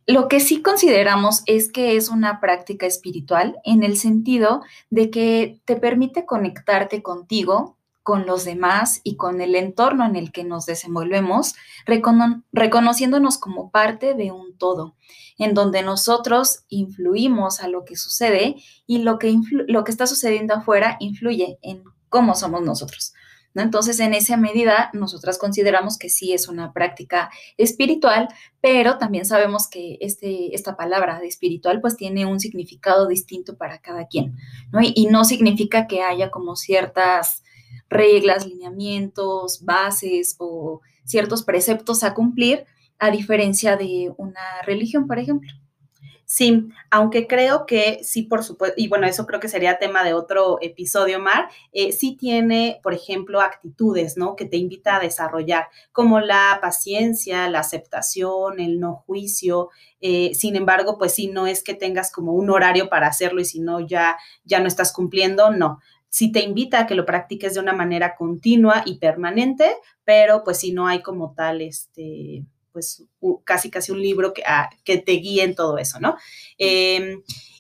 Lo 0.07 0.29
que 0.29 0.41
sí 0.41 0.63
consideramos 0.63 1.43
es 1.47 1.71
que 1.71 1.97
es 1.97 2.09
una 2.09 2.41
práctica 2.41 2.87
espiritual 2.87 3.57
en 3.65 3.83
el 3.83 3.97
sentido 3.97 4.63
de 4.91 5.11
que 5.11 5.61
te 5.65 5.77
permite 5.77 6.25
conectarte 6.27 7.03
contigo, 7.03 7.78
con 8.09 8.25
los 8.25 8.47
demás 8.47 9.03
y 9.05 9.17
con 9.17 9.43
el 9.43 9.55
entorno 9.55 10.07
en 10.07 10.17
el 10.17 10.33
que 10.33 10.43
nos 10.43 10.65
desenvolvemos, 10.65 11.57
reconociéndonos 11.85 13.37
como 13.37 13.71
parte 13.71 14.15
de 14.15 14.33
un 14.33 14.57
todo, 14.57 14.97
en 15.37 15.53
donde 15.53 15.83
nosotros 15.83 16.65
influimos 16.71 17.61
a 17.61 17.69
lo 17.69 17.85
que 17.85 17.97
sucede 17.97 18.57
y 18.87 19.01
lo 19.01 19.19
que, 19.19 19.37
lo 19.51 19.85
que 19.85 19.91
está 19.91 20.07
sucediendo 20.07 20.55
afuera 20.55 20.97
influye 21.01 21.59
en 21.61 21.85
cómo 22.09 22.35
somos 22.35 22.63
nosotros. 22.63 23.13
¿no? 23.53 23.61
Entonces, 23.61 24.01
en 24.01 24.15
esa 24.15 24.39
medida, 24.39 24.89
nosotras 24.95 25.37
consideramos 25.37 25.99
que 25.99 26.09
sí 26.09 26.33
es 26.33 26.49
una 26.49 26.73
práctica 26.73 27.29
espiritual, 27.59 28.29
pero 28.63 28.97
también 28.97 29.27
sabemos 29.27 29.69
que 29.69 29.99
este, 30.01 30.55
esta 30.55 30.79
palabra 30.79 31.21
de 31.21 31.29
espiritual 31.29 31.83
pues 31.83 31.99
tiene 31.99 32.25
un 32.25 32.41
significado 32.41 33.07
distinto 33.07 33.59
para 33.59 33.83
cada 33.83 34.07
quien, 34.07 34.35
¿no? 34.73 34.81
y 34.83 35.09
no 35.11 35.27
significa 35.27 35.87
que 35.87 36.03
haya 36.03 36.31
como 36.31 36.57
ciertas 36.57 37.43
reglas, 37.89 38.47
lineamientos, 38.47 39.65
bases 39.65 40.37
o 40.39 40.81
ciertos 41.05 41.43
preceptos 41.43 42.03
a 42.05 42.15
cumplir, 42.15 42.65
a 42.99 43.11
diferencia 43.11 43.77
de 43.77 44.13
una 44.17 44.63
religión, 44.65 45.07
por 45.07 45.19
ejemplo. 45.19 45.51
Sí, 46.31 46.69
aunque 46.91 47.27
creo 47.27 47.65
que 47.65 48.01
sí, 48.03 48.23
por 48.25 48.45
supuesto, 48.45 48.75
y 48.77 48.89
bueno, 48.89 49.07
eso 49.07 49.25
creo 49.25 49.41
que 49.41 49.49
sería 49.49 49.79
tema 49.79 50.05
de 50.05 50.13
otro 50.13 50.59
episodio, 50.61 51.19
Mar, 51.19 51.49
eh, 51.73 51.91
sí 51.93 52.19
tiene, 52.21 52.81
por 52.83 52.93
ejemplo, 52.93 53.41
actitudes, 53.41 54.19
¿no? 54.19 54.37
Que 54.37 54.45
te 54.45 54.59
invita 54.59 54.97
a 54.97 55.01
desarrollar, 55.01 55.69
como 55.91 56.21
la 56.21 56.59
paciencia, 56.61 57.49
la 57.49 57.61
aceptación, 57.61 58.61
el 58.61 58.79
no 58.79 59.05
juicio. 59.07 59.71
Eh, 60.03 60.33
sin 60.35 60.55
embargo, 60.57 60.99
pues 60.99 61.15
sí, 61.15 61.29
no 61.29 61.47
es 61.47 61.63
que 61.63 61.73
tengas 61.73 62.13
como 62.13 62.35
un 62.35 62.51
horario 62.51 62.91
para 62.91 63.07
hacerlo 63.07 63.41
y 63.41 63.47
si 63.47 63.61
no, 63.61 63.81
ya, 63.81 64.19
ya 64.45 64.61
no 64.61 64.69
estás 64.69 64.93
cumpliendo, 64.93 65.51
no. 65.51 65.81
Sí 66.09 66.33
te 66.33 66.41
invita 66.41 66.81
a 66.81 66.87
que 66.87 66.95
lo 66.95 67.05
practiques 67.07 67.55
de 67.55 67.61
una 67.61 67.73
manera 67.75 68.17
continua 68.17 68.83
y 68.87 68.99
permanente, 68.99 69.71
pero 70.05 70.43
pues 70.45 70.59
si 70.59 70.73
no 70.73 70.87
hay 70.87 71.03
como 71.03 71.35
tal, 71.35 71.61
este, 71.61 72.45
pues 72.73 73.05
casi 73.45 73.71
casi 73.71 73.93
un 73.93 74.01
libro 74.01 74.33
que, 74.33 74.43
ah, 74.47 74.71
que 74.85 74.99
te 74.99 75.13
guíe 75.13 75.43
en 75.43 75.55
todo 75.55 75.79
eso, 75.79 76.01
¿no? 76.01 76.17
Eh, 76.59 77.17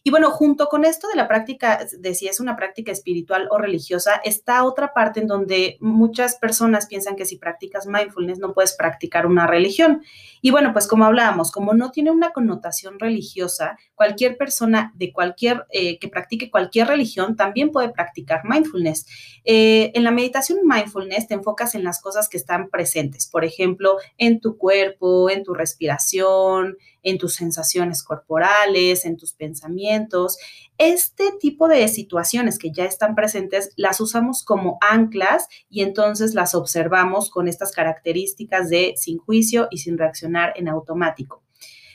y 0.09 0.11
bueno, 0.11 0.31
junto 0.31 0.69
con 0.69 0.87
esto 0.87 1.07
de 1.09 1.17
la 1.17 1.29
práctica, 1.29 1.85
de 1.99 2.15
si 2.15 2.29
es 2.29 2.41
una 2.41 2.57
práctica 2.57 2.91
espiritual 2.91 3.47
o 3.50 3.59
religiosa, 3.59 4.21
está 4.25 4.65
otra 4.65 4.95
parte 4.95 5.21
en 5.21 5.27
donde 5.27 5.77
muchas 5.81 6.37
personas 6.37 6.87
piensan 6.87 7.15
que 7.15 7.27
si 7.27 7.37
practicas 7.37 7.87
mindfulness 7.87 8.38
no 8.38 8.55
puedes 8.55 8.75
practicar 8.75 9.27
una 9.27 9.47
religión. 9.47 10.03
Y 10.41 10.50
bueno, 10.50 10.73
pues 10.73 10.87
como 10.87 11.05
hablábamos, 11.05 11.53
como 11.53 11.75
no 11.75 11.91
tiene 11.91 12.11
una 12.11 12.33
connotación 12.33 12.99
religiosa, 12.99 13.77
cualquier 13.95 14.38
persona 14.38 14.93
de 14.95 15.12
cualquier, 15.12 15.67
eh, 15.71 15.99
que 15.99 16.09
practique 16.09 16.50
cualquier 16.50 16.88
religión 16.88 17.37
también 17.37 17.71
puede 17.71 17.91
practicar 17.91 18.43
mindfulness. 18.45 19.05
Eh, 19.45 19.91
en 19.95 20.05
la 20.05 20.11
meditación 20.11 20.61
mindfulness 20.65 21.29
te 21.29 21.35
enfocas 21.35 21.75
en 21.75 21.85
las 21.85 22.00
cosas 22.00 22.31
que 22.31 22.38
están 22.38 22.71
presentes, 22.71 23.29
por 23.29 23.45
ejemplo, 23.45 23.99
en 24.17 24.41
tu 24.41 24.57
cuerpo, 24.57 25.29
en 25.29 25.43
tu 25.43 25.48
respiración, 25.55 26.76
en 27.02 27.19
tus 27.19 27.35
sensaciones 27.35 28.02
corporales, 28.02 29.05
en 29.05 29.17
tus 29.17 29.33
pensamientos. 29.33 30.38
Este 30.78 31.33
tipo 31.40 31.69
de 31.69 31.87
situaciones 31.88 32.59
que 32.59 32.71
ya 32.71 32.85
están 32.85 33.14
presentes 33.14 33.71
las 33.76 34.00
usamos 34.00 34.45
como 34.45 34.78
anclas 34.81 35.49
y 35.69 35.83
entonces 35.83 36.35
las 36.35 36.55
observamos 36.55 37.31
con 37.31 37.49
estas 37.49 37.73
características 37.73 38.69
de 38.69 38.95
sin 38.97 39.19
juicio 39.19 39.69
y 39.71 39.78
sin 39.78 39.99
reaccionar 39.99 40.52
en 40.57 40.69
automático. 40.69 41.43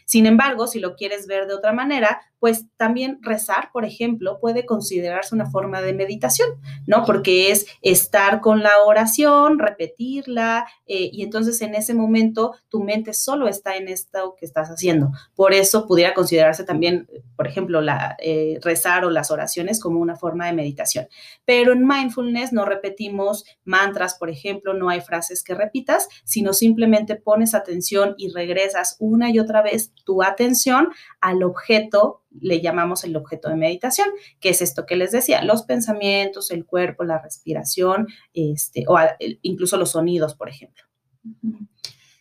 Sin 0.05 0.25
embargo, 0.25 0.67
si 0.67 0.79
lo 0.79 0.95
quieres 0.95 1.27
ver 1.27 1.47
de 1.47 1.53
otra 1.53 1.73
manera, 1.73 2.21
pues 2.43 2.65
también 2.75 3.19
rezar, 3.21 3.69
por 3.71 3.85
ejemplo, 3.85 4.37
puede 4.41 4.65
considerarse 4.65 5.33
una 5.33 5.49
forma 5.49 5.81
de 5.81 5.93
meditación, 5.93 6.49
¿no? 6.85 7.05
Porque 7.05 7.51
es 7.51 7.67
estar 7.81 8.41
con 8.41 8.61
la 8.61 8.83
oración, 8.85 9.59
repetirla, 9.59 10.67
eh, 10.85 11.09
y 11.13 11.23
entonces 11.23 11.61
en 11.61 11.73
ese 11.73 11.93
momento 11.93 12.53
tu 12.67 12.83
mente 12.83 13.13
solo 13.13 13.47
está 13.47 13.77
en 13.77 13.87
esto 13.87 14.35
que 14.37 14.45
estás 14.45 14.67
haciendo. 14.67 15.13
Por 15.35 15.53
eso 15.53 15.87
pudiera 15.87 16.13
considerarse 16.13 16.65
también, 16.65 17.07
por 17.37 17.47
ejemplo, 17.47 17.79
la, 17.79 18.17
eh, 18.19 18.59
rezar 18.61 19.05
o 19.05 19.09
las 19.09 19.31
oraciones 19.31 19.79
como 19.79 20.01
una 20.01 20.17
forma 20.17 20.45
de 20.47 20.51
meditación. 20.51 21.07
Pero 21.45 21.71
en 21.71 21.87
mindfulness 21.87 22.51
no 22.51 22.65
repetimos 22.65 23.45
mantras, 23.63 24.15
por 24.15 24.29
ejemplo, 24.29 24.73
no 24.73 24.89
hay 24.89 24.99
frases 24.99 25.45
que 25.45 25.55
repitas, 25.55 26.09
sino 26.25 26.51
simplemente 26.51 27.15
pones 27.15 27.55
atención 27.55 28.15
y 28.17 28.33
regresas 28.33 28.97
una 28.99 29.29
y 29.29 29.39
otra 29.39 29.61
vez 29.61 29.93
tu 30.03 30.21
atención 30.21 30.89
al 31.21 31.41
objeto 31.43 32.19
le 32.39 32.61
llamamos 32.61 33.03
el 33.03 33.15
objeto 33.15 33.49
de 33.49 33.55
meditación, 33.55 34.09
que 34.39 34.49
es 34.49 34.61
esto 34.61 34.85
que 34.85 34.95
les 34.95 35.11
decía, 35.11 35.43
los 35.43 35.63
pensamientos, 35.63 36.51
el 36.51 36.65
cuerpo, 36.65 37.03
la 37.03 37.21
respiración, 37.21 38.07
este, 38.33 38.85
o 38.87 38.97
incluso 39.41 39.77
los 39.77 39.91
sonidos, 39.91 40.35
por 40.35 40.49
ejemplo. 40.49 40.83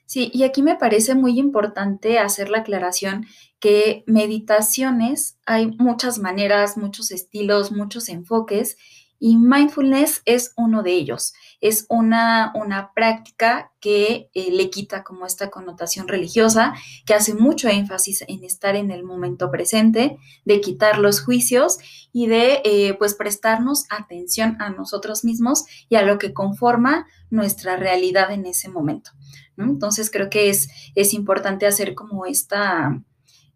Sí, 0.06 0.30
y 0.34 0.42
aquí 0.42 0.62
me 0.62 0.76
parece 0.76 1.14
muy 1.14 1.38
importante 1.38 2.18
hacer 2.18 2.50
la 2.50 2.58
aclaración 2.58 3.26
que 3.60 4.04
meditaciones 4.06 5.38
hay 5.46 5.68
muchas 5.78 6.18
maneras, 6.18 6.76
muchos 6.76 7.10
estilos, 7.12 7.72
muchos 7.72 8.08
enfoques 8.08 8.76
y 9.24 9.36
mindfulness 9.36 10.20
es 10.24 10.52
uno 10.56 10.82
de 10.82 10.94
ellos. 10.94 11.32
Es 11.60 11.86
una, 11.88 12.50
una 12.56 12.92
práctica 12.92 13.70
que 13.78 14.28
eh, 14.34 14.50
le 14.50 14.68
quita 14.68 15.04
como 15.04 15.26
esta 15.26 15.48
connotación 15.48 16.08
religiosa, 16.08 16.74
que 17.06 17.14
hace 17.14 17.32
mucho 17.32 17.68
énfasis 17.68 18.24
en 18.26 18.42
estar 18.42 18.74
en 18.74 18.90
el 18.90 19.04
momento 19.04 19.48
presente, 19.48 20.18
de 20.44 20.60
quitar 20.60 20.98
los 20.98 21.20
juicios 21.20 21.78
y 22.12 22.26
de 22.26 22.62
eh, 22.64 22.94
pues 22.94 23.14
prestarnos 23.14 23.84
atención 23.90 24.56
a 24.60 24.70
nosotros 24.70 25.22
mismos 25.22 25.66
y 25.88 25.94
a 25.94 26.02
lo 26.02 26.18
que 26.18 26.32
conforma 26.32 27.06
nuestra 27.30 27.76
realidad 27.76 28.32
en 28.32 28.44
ese 28.44 28.70
momento. 28.70 29.12
Entonces 29.56 30.10
creo 30.10 30.30
que 30.30 30.50
es, 30.50 30.68
es 30.96 31.14
importante 31.14 31.68
hacer 31.68 31.94
como 31.94 32.26
esta 32.26 33.00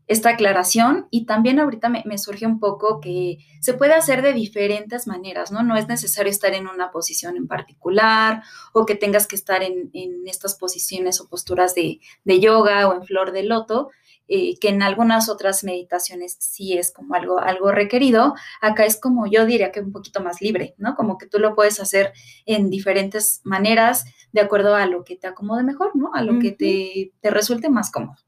esta 0.07 0.31
aclaración 0.31 1.09
y 1.11 1.27
también 1.27 1.59
ahorita 1.59 1.89
me, 1.89 2.19
surge 2.19 2.47
un 2.47 2.61
poco 2.61 3.01
que 3.01 3.39
se 3.61 3.75
puede 3.75 3.95
hacer 3.95 4.23
de 4.23 4.33
diferentes 4.33 5.07
maneras, 5.07 5.51
¿no? 5.51 5.63
No 5.63 5.77
es 5.77 5.89
necesario 5.89 6.31
estar 6.31 6.55
en 6.55 6.69
una 6.69 6.91
posición 6.91 7.37
en 7.37 7.49
particular 7.49 8.43
o 8.73 8.87
que 8.87 8.95
tengas 8.95 9.27
que 9.27 9.37
estar 9.37 9.63
en, 9.63 9.91
estas 10.27 10.55
posiciones 10.55 11.21
o 11.21 11.29
posturas 11.29 11.75
de, 11.75 12.01
yoga 12.25 12.89
o 12.89 12.95
en 12.95 13.05
flor 13.05 13.33
de 13.33 13.43
loto, 13.43 13.91
eh, 14.29 14.59
que 14.59 14.69
en 14.69 14.83
algunas 14.83 15.29
otras 15.29 15.65
meditaciones 15.65 16.37
sí 16.41 16.77
es 16.77 16.93
como 16.93 17.15
algo, 17.15 17.41
algo 17.41 17.73
requerido. 17.73 18.35
Acá 18.61 18.85
es 18.85 19.01
como 19.01 19.27
yo 19.27 19.45
diría 19.45 19.73
que 19.73 19.81
un 19.81 19.93
poquito 19.93 20.21
más 20.21 20.41
libre, 20.41 20.75
¿no? 20.79 20.95
Como 20.95 21.19
que 21.19 21.27
tú 21.27 21.39
lo 21.39 21.55
puedes 21.57 21.81
hacer 21.81 22.13
en 22.45 22.71
diferentes 22.71 23.41
maneras 23.45 24.05
de 24.33 24.41
acuerdo 24.41 24.77
a 24.77 24.87
lo 24.87 25.03
que 25.03 25.17
te 25.17 25.27
acomode 25.27 25.65
mejor, 25.65 25.97
¿no? 25.97 26.11
A 26.15 26.23
lo 26.23 26.39
que 26.39 26.53
te, 26.53 27.13
te 27.21 27.31
resulte 27.31 27.71
más 27.71 27.91
cómodo. 27.91 28.26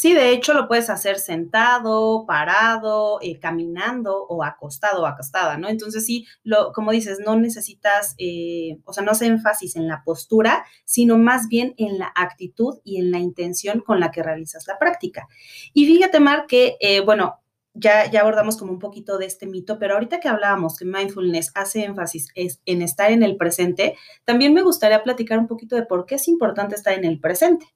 Sí, 0.00 0.14
de 0.14 0.30
hecho 0.30 0.54
lo 0.54 0.68
puedes 0.68 0.90
hacer 0.90 1.18
sentado, 1.18 2.24
parado, 2.24 3.18
eh, 3.20 3.40
caminando 3.40 4.26
o 4.28 4.44
acostado 4.44 5.02
o 5.02 5.06
acostada, 5.06 5.58
¿no? 5.58 5.68
Entonces 5.68 6.06
sí, 6.06 6.24
lo, 6.44 6.70
como 6.72 6.92
dices, 6.92 7.18
no 7.26 7.34
necesitas, 7.34 8.14
eh, 8.16 8.78
o 8.84 8.92
sea, 8.92 9.02
no 9.02 9.10
hace 9.10 9.26
énfasis 9.26 9.74
en 9.74 9.88
la 9.88 10.04
postura, 10.04 10.64
sino 10.84 11.18
más 11.18 11.48
bien 11.48 11.74
en 11.78 11.98
la 11.98 12.12
actitud 12.14 12.78
y 12.84 12.98
en 12.98 13.10
la 13.10 13.18
intención 13.18 13.80
con 13.80 13.98
la 13.98 14.12
que 14.12 14.22
realizas 14.22 14.68
la 14.68 14.78
práctica. 14.78 15.26
Y 15.74 15.86
fíjate, 15.86 16.20
Mar, 16.20 16.44
que, 16.46 16.76
eh, 16.78 17.00
bueno, 17.00 17.40
ya, 17.78 18.10
ya 18.10 18.20
abordamos 18.20 18.56
como 18.56 18.72
un 18.72 18.78
poquito 18.78 19.18
de 19.18 19.26
este 19.26 19.46
mito, 19.46 19.78
pero 19.78 19.94
ahorita 19.94 20.20
que 20.20 20.28
hablábamos 20.28 20.76
que 20.76 20.84
mindfulness 20.84 21.52
hace 21.54 21.84
énfasis 21.84 22.28
es 22.34 22.60
en 22.66 22.82
estar 22.82 23.10
en 23.10 23.22
el 23.22 23.36
presente, 23.36 23.96
también 24.24 24.54
me 24.54 24.62
gustaría 24.62 25.02
platicar 25.02 25.38
un 25.38 25.46
poquito 25.46 25.76
de 25.76 25.86
por 25.86 26.06
qué 26.06 26.16
es 26.16 26.28
importante 26.28 26.74
estar 26.74 26.94
en 26.94 27.04
el 27.04 27.20
presente. 27.20 27.66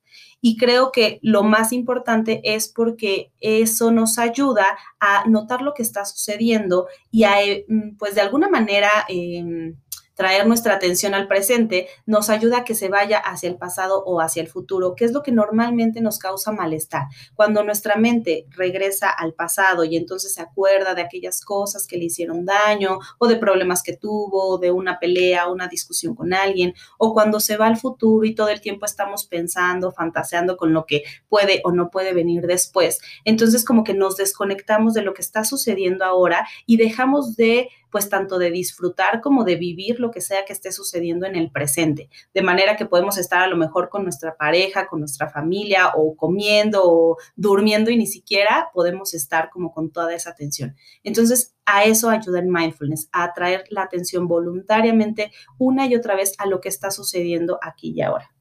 Y 0.40 0.56
creo 0.56 0.90
que 0.92 1.20
lo 1.22 1.44
más 1.44 1.72
importante 1.72 2.40
es 2.44 2.68
porque 2.68 3.32
eso 3.40 3.92
nos 3.92 4.18
ayuda 4.18 4.66
a 4.98 5.26
notar 5.28 5.62
lo 5.62 5.72
que 5.72 5.82
está 5.82 6.04
sucediendo 6.04 6.88
y 7.10 7.24
a, 7.24 7.42
eh, 7.42 7.64
mm, 7.68 7.96
pues 7.96 8.14
de 8.14 8.22
alguna 8.22 8.48
manera, 8.48 8.90
em, 9.08 9.76
traer 10.22 10.46
nuestra 10.46 10.74
atención 10.74 11.14
al 11.14 11.26
presente 11.26 11.88
nos 12.06 12.30
ayuda 12.30 12.58
a 12.58 12.64
que 12.64 12.76
se 12.76 12.88
vaya 12.88 13.18
hacia 13.18 13.48
el 13.48 13.56
pasado 13.56 14.04
o 14.04 14.20
hacia 14.20 14.40
el 14.40 14.46
futuro, 14.46 14.94
que 14.94 15.04
es 15.04 15.10
lo 15.10 15.24
que 15.24 15.32
normalmente 15.32 16.00
nos 16.00 16.20
causa 16.20 16.52
malestar. 16.52 17.08
Cuando 17.34 17.64
nuestra 17.64 17.96
mente 17.96 18.46
regresa 18.50 19.10
al 19.10 19.34
pasado 19.34 19.82
y 19.82 19.96
entonces 19.96 20.32
se 20.34 20.40
acuerda 20.40 20.94
de 20.94 21.02
aquellas 21.02 21.44
cosas 21.44 21.88
que 21.88 21.96
le 21.96 22.04
hicieron 22.04 22.46
daño 22.46 23.00
o 23.18 23.26
de 23.26 23.34
problemas 23.34 23.82
que 23.82 23.96
tuvo, 23.96 24.58
de 24.58 24.70
una 24.70 25.00
pelea, 25.00 25.48
una 25.48 25.66
discusión 25.66 26.14
con 26.14 26.32
alguien, 26.32 26.72
o 26.98 27.14
cuando 27.14 27.40
se 27.40 27.56
va 27.56 27.66
al 27.66 27.76
futuro 27.76 28.24
y 28.24 28.36
todo 28.36 28.50
el 28.50 28.60
tiempo 28.60 28.86
estamos 28.86 29.26
pensando, 29.26 29.90
fantaseando 29.90 30.56
con 30.56 30.72
lo 30.72 30.86
que 30.86 31.02
puede 31.28 31.62
o 31.64 31.72
no 31.72 31.90
puede 31.90 32.14
venir 32.14 32.46
después, 32.46 33.00
entonces 33.24 33.64
como 33.64 33.82
que 33.82 33.94
nos 33.94 34.16
desconectamos 34.16 34.94
de 34.94 35.02
lo 35.02 35.14
que 35.14 35.22
está 35.22 35.42
sucediendo 35.42 36.04
ahora 36.04 36.46
y 36.64 36.76
dejamos 36.76 37.34
de 37.34 37.70
pues 37.92 38.08
tanto 38.08 38.38
de 38.38 38.50
disfrutar 38.50 39.20
como 39.20 39.44
de 39.44 39.56
vivir 39.56 40.00
lo 40.00 40.10
que 40.10 40.22
sea 40.22 40.44
que 40.46 40.54
esté 40.54 40.72
sucediendo 40.72 41.26
en 41.26 41.36
el 41.36 41.52
presente, 41.52 42.08
de 42.32 42.42
manera 42.42 42.74
que 42.74 42.86
podemos 42.86 43.18
estar 43.18 43.42
a 43.42 43.46
lo 43.46 43.56
mejor 43.56 43.90
con 43.90 44.02
nuestra 44.02 44.34
pareja, 44.36 44.86
con 44.86 45.00
nuestra 45.00 45.28
familia 45.28 45.92
o 45.94 46.16
comiendo 46.16 46.82
o 46.84 47.18
durmiendo 47.36 47.90
y 47.90 47.98
ni 47.98 48.06
siquiera 48.06 48.70
podemos 48.72 49.12
estar 49.12 49.50
como 49.50 49.72
con 49.72 49.92
toda 49.92 50.14
esa 50.14 50.30
atención. 50.30 50.74
Entonces, 51.04 51.54
a 51.66 51.84
eso 51.84 52.08
ayuda 52.08 52.40
el 52.40 52.48
mindfulness, 52.48 53.10
a 53.12 53.24
atraer 53.24 53.64
la 53.68 53.82
atención 53.82 54.26
voluntariamente 54.26 55.30
una 55.58 55.86
y 55.86 55.94
otra 55.94 56.16
vez 56.16 56.34
a 56.38 56.46
lo 56.46 56.60
que 56.60 56.70
está 56.70 56.90
sucediendo 56.90 57.58
aquí 57.62 57.92
y 57.94 58.00
ahora. 58.00 58.32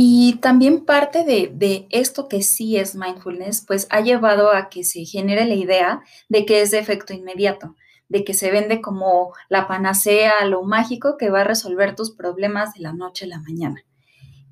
Y 0.00 0.36
también 0.36 0.84
parte 0.84 1.24
de, 1.24 1.88
esto 1.90 2.28
que 2.28 2.42
sí 2.42 2.76
es 2.76 2.94
mindfulness, 2.94 3.64
pues 3.66 3.88
ha 3.90 4.00
llevado 4.00 4.52
a 4.52 4.68
que 4.68 4.84
se 4.84 5.04
genere 5.04 5.44
la 5.44 5.56
idea 5.56 6.02
de 6.28 6.46
que 6.46 6.62
es 6.62 6.70
de 6.70 6.78
efecto 6.78 7.14
inmediato, 7.14 7.74
de 8.08 8.22
que 8.22 8.32
se 8.32 8.52
vende 8.52 8.80
como 8.80 9.32
la 9.48 9.66
panacea, 9.66 10.44
lo 10.44 10.62
mágico 10.62 11.16
que 11.18 11.30
va 11.30 11.40
a 11.40 11.44
resolver 11.44 11.96
tus 11.96 12.12
problemas 12.12 12.74
de 12.74 12.82
la 12.82 12.92
noche 12.92 13.24
a 13.24 13.28
la 13.28 13.40
mañana. 13.40 13.82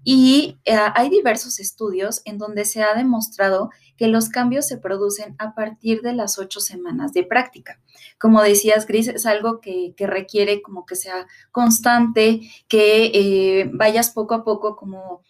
Y 0.02 0.58
eh, 0.64 0.76
hay 0.96 1.10
diversos 1.10 1.60
estudios 1.60 2.22
en 2.24 2.38
donde 2.38 2.64
se 2.64 2.82
ha 2.82 2.96
demostrado 2.96 3.70
que 3.96 4.08
los 4.08 4.28
cambios 4.28 4.66
se 4.66 4.78
producen 4.78 5.36
a 5.38 5.54
partir 5.54 6.02
de 6.02 6.12
las 6.12 6.40
ocho 6.40 6.58
semanas 6.58 7.12
de 7.12 7.22
práctica. 7.22 7.78
Como 8.18 8.42
decías, 8.42 8.84
Gris, 8.84 9.06
es 9.06 9.26
algo 9.26 9.60
que, 9.60 9.94
requiere 9.96 10.60
como 10.60 10.86
que 10.86 10.96
sea 10.96 11.28
constante, 11.52 12.40
que 12.66 13.12
eh, 13.14 13.70
vayas 13.72 14.10
poco 14.10 14.34
a 14.34 14.42
poco 14.42 14.74
como 14.74 15.22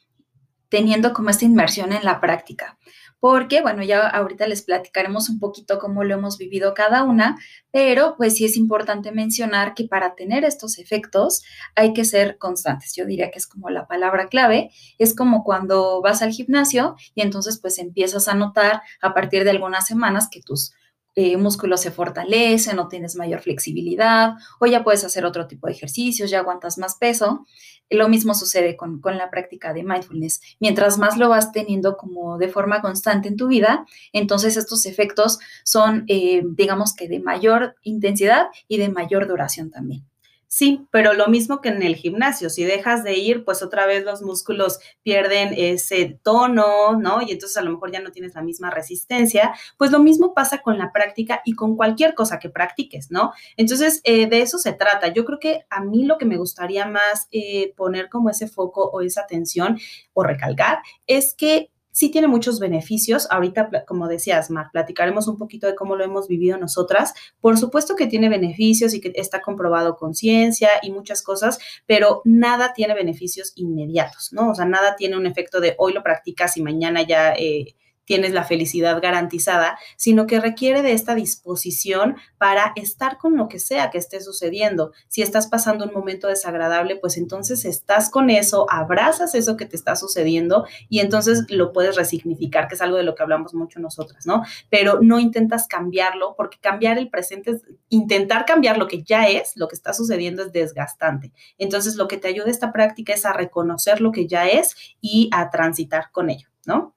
teniendo 0.69 1.13
como 1.13 1.31
esta 1.31 1.45
inmersión 1.45 1.93
en 1.93 2.05
la 2.05 2.21
práctica. 2.21 2.79
porque, 3.19 3.63
bueno, 3.63 3.83
ya 3.83 4.07
ahorita 4.07 4.47
les 4.47 4.63
platicaremos 4.63 5.29
un 5.31 5.41
poquito 5.41 5.79
cómo 5.79 6.05
lo 6.05 6.15
hemos 6.15 6.37
vivido 6.39 6.75
cada 6.75 7.03
una, 7.03 7.37
pero 7.73 8.15
pues 8.17 8.37
sí 8.37 8.45
es 8.45 8.57
importante 8.57 9.11
mencionar 9.11 9.75
que 9.75 9.85
para 9.89 10.15
tener 10.15 10.45
estos 10.45 10.79
efectos 10.79 11.43
hay 11.75 11.93
que 11.93 12.05
ser 12.05 12.39
constantes. 12.39 12.95
Yo 12.95 13.07
diría 13.07 13.31
que 13.31 13.39
es 13.39 13.47
como 13.47 13.71
la 13.71 13.87
palabra 13.87 14.29
clave, 14.29 14.71
es 14.99 15.17
como 15.17 15.45
cuando 15.45 16.03
vas 16.03 16.23
al 16.23 16.31
gimnasio 16.31 16.95
y 17.15 17.23
entonces 17.23 17.59
pues 17.61 17.79
empiezas 17.79 18.29
a 18.29 18.35
notar 18.35 18.83
a 19.01 19.15
partir 19.15 19.45
de 19.45 19.51
algunas 19.51 19.87
semanas 19.87 20.29
que 20.31 20.43
tus 20.43 20.73
eh, 21.19 21.39
músculos 21.39 21.81
se 21.81 21.91
fortalecen 21.91 22.79
o 22.79 22.89
tienes 22.89 23.17
mayor 23.17 23.41
flexibilidad 23.41 24.35
o 24.61 24.67
ya 24.67 24.85
puedes 24.85 25.03
hacer 25.03 25.25
otro 25.25 25.47
tipo 25.49 25.67
de 25.67 25.73
ejercicios, 25.73 26.31
ya 26.31 26.41
aguantas 26.41 26.77
más 26.77 26.97
peso. 26.97 27.47
Lo 27.89 28.09
mismo 28.11 28.35
sucede 28.35 28.77
con, 28.77 29.01
la 29.03 29.31
práctica 29.31 29.73
de 29.73 29.83
mindfulness. 29.83 30.43
Mientras 30.61 30.99
más 30.99 31.17
lo 31.17 31.31
vas 31.31 31.53
teniendo 31.53 31.97
como 31.97 32.37
de 32.37 32.49
forma 32.49 32.83
constante 32.83 33.29
en 33.29 33.37
tu 33.37 33.47
vida, 33.49 33.87
entonces 34.13 34.59
estos 34.59 34.85
efectos 34.85 35.39
son, 35.65 36.05
eh, 36.09 36.43
digamos 36.45 36.95
que 36.95 37.09
de 37.09 37.21
mayor 37.21 37.77
intensidad 37.83 38.49
y 38.69 38.77
de 38.77 38.91
mayor 38.91 39.27
duración 39.27 39.71
también. 39.71 40.05
Sí, 40.49 40.87
pero 40.93 41.13
lo 41.13 41.27
mismo 41.27 41.61
que 41.61 41.71
en 41.71 41.83
el 41.83 41.97
gimnasio, 41.97 42.51
si 42.51 42.65
dejas 42.65 43.03
de 43.03 43.15
ir, 43.15 43.45
pues 43.45 43.63
otra 43.63 43.85
vez 43.85 44.05
los 44.05 44.23
músculos 44.23 44.79
pierden 45.03 45.53
ese 45.57 46.19
tono, 46.23 46.97
¿no? 46.99 47.21
Y 47.21 47.33
entonces 47.33 47.57
a 47.57 47.63
lo 47.63 47.73
mejor 47.73 47.91
ya 47.91 48.01
no 48.01 48.13
tienes 48.13 48.35
la 48.35 48.43
misma 48.43 48.71
resistencia. 48.71 49.53
Pues 49.77 49.91
lo 49.91 49.99
mismo 49.99 50.35
pasa 50.35 50.59
con 50.63 50.79
la 50.79 50.93
práctica 50.93 51.43
y 51.45 51.53
con 51.55 51.77
cualquier 51.77 52.15
cosa 52.15 52.39
que 52.39 52.49
practiques, 52.49 53.11
¿no? 53.11 53.33
Entonces, 53.57 54.01
eh, 54.05 54.29
de 54.29 54.41
eso 54.41 54.59
se 54.59 54.73
trata. 54.73 55.09
Yo 55.13 55.25
creo 55.25 55.41
que 55.41 55.65
a 55.69 55.81
mí 55.83 56.05
lo 56.05 56.17
que 56.17 56.25
me 56.27 56.37
gustaría 56.39 56.87
más 56.87 57.27
eh, 57.33 57.75
poner 57.77 58.09
como 58.09 58.31
ese 58.31 58.47
foco 58.47 58.89
o 58.91 59.01
esa 59.01 59.23
atención 59.23 59.79
o 60.15 60.23
recalcar 60.23 60.79
es 61.09 61.35
que 61.35 61.71
sí 61.97 62.11
tiene 62.11 62.29
muchos 62.29 62.61
beneficios. 62.61 63.27
Ahorita, 63.31 63.71
como 63.87 64.07
decías, 64.07 64.51
Mar, 64.51 64.67
platicaremos 64.71 65.29
un 65.29 65.39
poquito 65.39 65.67
de 65.67 65.75
cómo 65.75 65.97
lo 65.97 66.05
hemos 66.05 66.29
vivido 66.29 66.59
nosotras. 66.59 67.15
Por 67.41 67.57
supuesto 67.57 67.97
que 67.97 68.07
tiene 68.07 68.29
beneficios 68.29 68.93
y 68.93 69.01
que 69.01 69.13
está 69.15 69.41
comprobado 69.41 69.97
con 69.97 70.15
ciencia 70.15 70.69
y 70.83 70.91
muchas 70.91 71.23
cosas, 71.23 71.59
pero 71.87 72.21
nada 72.27 72.75
tiene 72.75 72.93
beneficios 72.93 73.55
inmediatos, 73.57 74.29
¿no? 74.33 74.51
O 74.51 74.55
sea, 74.55 74.67
nada 74.67 74.95
tiene 74.97 75.17
un 75.17 75.25
efecto 75.25 75.59
de 75.59 75.75
hoy 75.79 75.95
lo 75.95 76.03
practicas 76.03 76.59
y 76.59 76.63
mañana 76.63 77.01
ya... 77.01 77.33
Eh, 77.33 77.75
tienes 78.07 78.33
la 78.33 78.45
felicidad 78.45 79.03
garantizada, 79.03 79.79
sino 79.97 80.27
que 80.27 80.41
requiere 80.41 80.81
de 80.81 80.93
esta 80.93 81.15
disposición 81.15 82.17
para 82.39 82.73
estar 82.77 83.19
con 83.19 83.37
lo 83.37 83.49
que 83.49 83.59
sea 83.59 83.91
que 83.91 83.99
esté 83.99 84.23
sucediendo. 84.23 84.93
Si 85.09 85.21
estás 85.21 85.49
pasando 85.49 85.85
un 85.85 85.93
momento 85.93 86.29
desagradable, 86.29 86.97
pues 86.97 87.19
entonces 87.19 87.67
estás 87.67 88.09
con 88.09 88.31
eso, 88.31 88.67
abrazas 88.71 89.35
eso 89.35 89.59
que 89.59 89.67
te 89.67 89.77
está 89.77 89.97
sucediendo 89.97 90.67
y 90.89 91.01
entonces 91.01 91.45
lo 91.51 91.73
puedes 91.73 91.97
resignificar, 91.97 92.69
que 92.69 92.77
es 92.77 92.81
algo 92.81 92.97
de 92.97 93.03
lo 93.03 93.15
que 93.15 93.23
hablamos 93.23 93.53
mucho 93.53 93.81
nosotras, 93.81 94.27
¿no? 94.27 94.43
Pero 94.71 95.01
no 95.03 95.19
intentas 95.19 95.67
cambiarlo, 95.69 96.35
porque 96.37 96.59
cambiar 96.61 96.99
el 96.99 97.11
presente 97.11 97.51
es, 97.51 97.63
intentar 97.89 98.45
cambiar 98.45 98.79
lo 98.79 98.89
que 98.89 99.03
ya 99.03 99.27
es, 99.27 99.53
lo 99.57 99.69
que 99.69 99.75
está 99.75 99.93
sucediendo 99.93 100.45
es 100.45 100.53
desgastante. 100.53 101.33
Entonces, 101.59 101.97
lo 101.97 102.09
que 102.09 102.17
te 102.17 102.29
ayuda 102.29 102.51
esta 102.51 102.73
práctica 102.73 103.13
es 103.13 103.25
a 103.25 103.33
reconocer 103.33 104.01
lo 104.01 104.13
que 104.13 104.27
ya 104.27 104.47
es 104.47 104.77
y 105.01 105.29
a 105.33 105.51
transitar 105.51 106.11
con 106.13 106.31
ello, 106.31 106.49
¿no? 106.67 106.95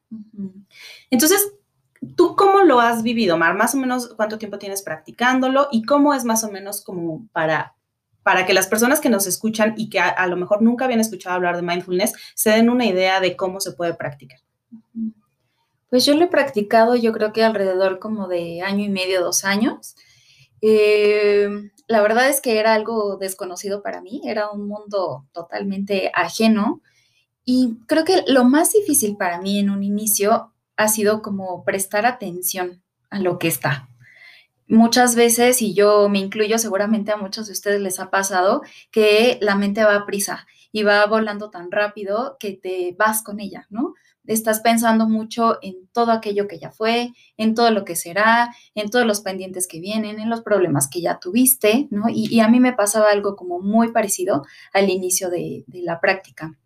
Entonces, 1.09 1.53
¿tú 2.15 2.35
cómo 2.35 2.63
lo 2.63 2.81
has 2.81 3.03
vivido, 3.03 3.37
Mar? 3.37 3.55
Más 3.55 3.73
o 3.75 3.77
menos 3.77 4.13
cuánto 4.15 4.37
tiempo 4.37 4.57
tienes 4.57 4.81
practicándolo 4.81 5.69
y 5.71 5.83
cómo 5.83 6.13
es 6.13 6.25
más 6.25 6.43
o 6.43 6.51
menos 6.51 6.83
como 6.83 7.27
para, 7.31 7.75
para 8.23 8.45
que 8.45 8.53
las 8.53 8.67
personas 8.67 8.99
que 8.99 9.09
nos 9.09 9.27
escuchan 9.27 9.75
y 9.77 9.89
que 9.89 9.99
a, 9.99 10.27
lo 10.27 10.35
mejor 10.35 10.61
nunca 10.61 10.85
habían 10.85 10.99
escuchado 10.99 11.35
hablar 11.35 11.55
de 11.55 11.61
mindfulness 11.61 12.13
se 12.35 12.49
den 12.49 12.69
una 12.69 12.85
idea 12.85 13.19
de 13.21 13.37
cómo 13.37 13.59
se 13.59 13.71
puede 13.71 13.93
practicar. 13.93 14.39
Pues 15.89 16.05
yo 16.05 16.15
lo 16.15 16.25
he 16.25 16.27
practicado 16.27 16.95
yo 16.95 17.13
creo 17.13 17.31
que 17.31 17.43
alrededor 17.43 17.99
como 17.99 18.27
de 18.27 18.61
año 18.61 18.85
y 18.85 18.89
medio, 18.89 19.23
dos 19.23 19.45
años. 19.45 19.95
Eh, 20.61 21.71
la 21.87 22.01
verdad 22.01 22.29
es 22.29 22.41
que 22.41 22.59
era 22.59 22.73
algo 22.73 23.17
desconocido 23.17 23.81
para 23.81 24.01
mí, 24.01 24.21
era 24.25 24.51
un 24.51 24.67
mundo 24.67 25.25
totalmente 25.31 26.11
ajeno 26.13 26.81
y 27.51 27.79
creo 27.87 28.05
que 28.05 28.23
lo 28.27 28.43
más 28.43 28.73
difícil 28.73 29.17
para 29.17 29.41
mí 29.41 29.57
en 29.57 29.71
un 29.71 29.81
inicio 29.81 30.53
ha 30.77 30.87
sido 30.87 31.23
como 31.23 31.63
prestar 31.63 32.05
atención 32.05 32.83
a 33.09 33.19
lo 33.19 33.39
que 33.39 33.47
está. 33.47 33.89
Muchas 34.67 35.15
veces, 35.15 35.59
y 35.63 35.73
yo 35.73 36.09
me 36.09 36.19
incluyo, 36.19 36.59
seguramente 36.59 37.11
a 37.11 37.17
muchos 37.17 37.47
de 37.47 37.53
ustedes 37.53 37.81
les 37.81 37.99
ha 37.99 38.11
pasado, 38.11 38.61
que 38.91 39.39
la 39.41 39.55
mente 39.55 39.83
va 39.83 39.95
a 39.95 40.05
prisa 40.05 40.45
y 40.71 40.83
va 40.83 41.03
volando 41.07 41.49
tan 41.49 41.71
rápido 41.71 42.37
que 42.39 42.51
te 42.51 42.95
vas 42.99 43.23
con 43.23 43.39
ella, 43.39 43.65
¿no? 43.71 43.95
Estás 44.27 44.59
pensando 44.59 45.09
mucho 45.09 45.57
en 45.63 45.87
todo 45.91 46.11
aquello 46.11 46.47
que 46.47 46.59
ya 46.59 46.69
fue, 46.69 47.13
en 47.35 47.55
todo 47.55 47.71
lo 47.71 47.83
que 47.83 47.95
será, 47.95 48.53
en 48.75 48.91
todos 48.91 49.07
los 49.07 49.21
pendientes 49.21 49.67
que 49.67 49.79
vienen, 49.79 50.19
en 50.19 50.29
los 50.29 50.43
problemas 50.43 50.87
que 50.87 51.01
ya 51.01 51.17
tuviste, 51.17 51.87
¿no? 51.89 52.09
Y, 52.09 52.41
a 52.41 52.47
mí 52.47 52.59
me 52.59 52.73
pasaba 52.73 53.09
algo 53.09 53.35
como 53.35 53.59
muy 53.59 53.91
parecido 53.91 54.45
al 54.71 54.91
inicio 54.91 55.31
de 55.31 55.65
la 55.67 55.99
práctica. 55.99 56.58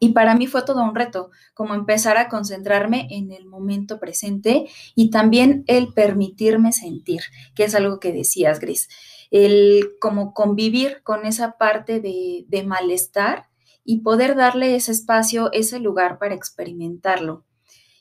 Y 0.00 0.10
para 0.10 0.34
mí 0.34 0.46
fue 0.46 0.62
todo 0.62 0.82
un 0.82 0.94
reto, 0.94 1.30
como 1.54 1.74
empezar 1.74 2.16
a 2.16 2.28
concentrarme 2.28 3.08
en 3.10 3.32
el 3.32 3.46
momento 3.46 3.98
presente 3.98 4.68
y 4.94 5.10
también 5.10 5.64
el 5.66 5.92
permitirme 5.92 6.72
sentir, 6.72 7.22
que 7.54 7.64
es 7.64 7.74
algo 7.74 7.98
que 7.98 8.12
decías, 8.12 8.60
Gris, 8.60 8.88
el 9.30 9.90
como 10.00 10.34
convivir 10.34 11.02
con 11.02 11.26
esa 11.26 11.58
parte 11.58 12.00
de, 12.00 12.44
de 12.48 12.62
malestar 12.62 13.48
y 13.84 14.02
poder 14.02 14.36
darle 14.36 14.76
ese 14.76 14.92
espacio, 14.92 15.50
ese 15.52 15.80
lugar 15.80 16.18
para 16.18 16.34
experimentarlo. 16.34 17.44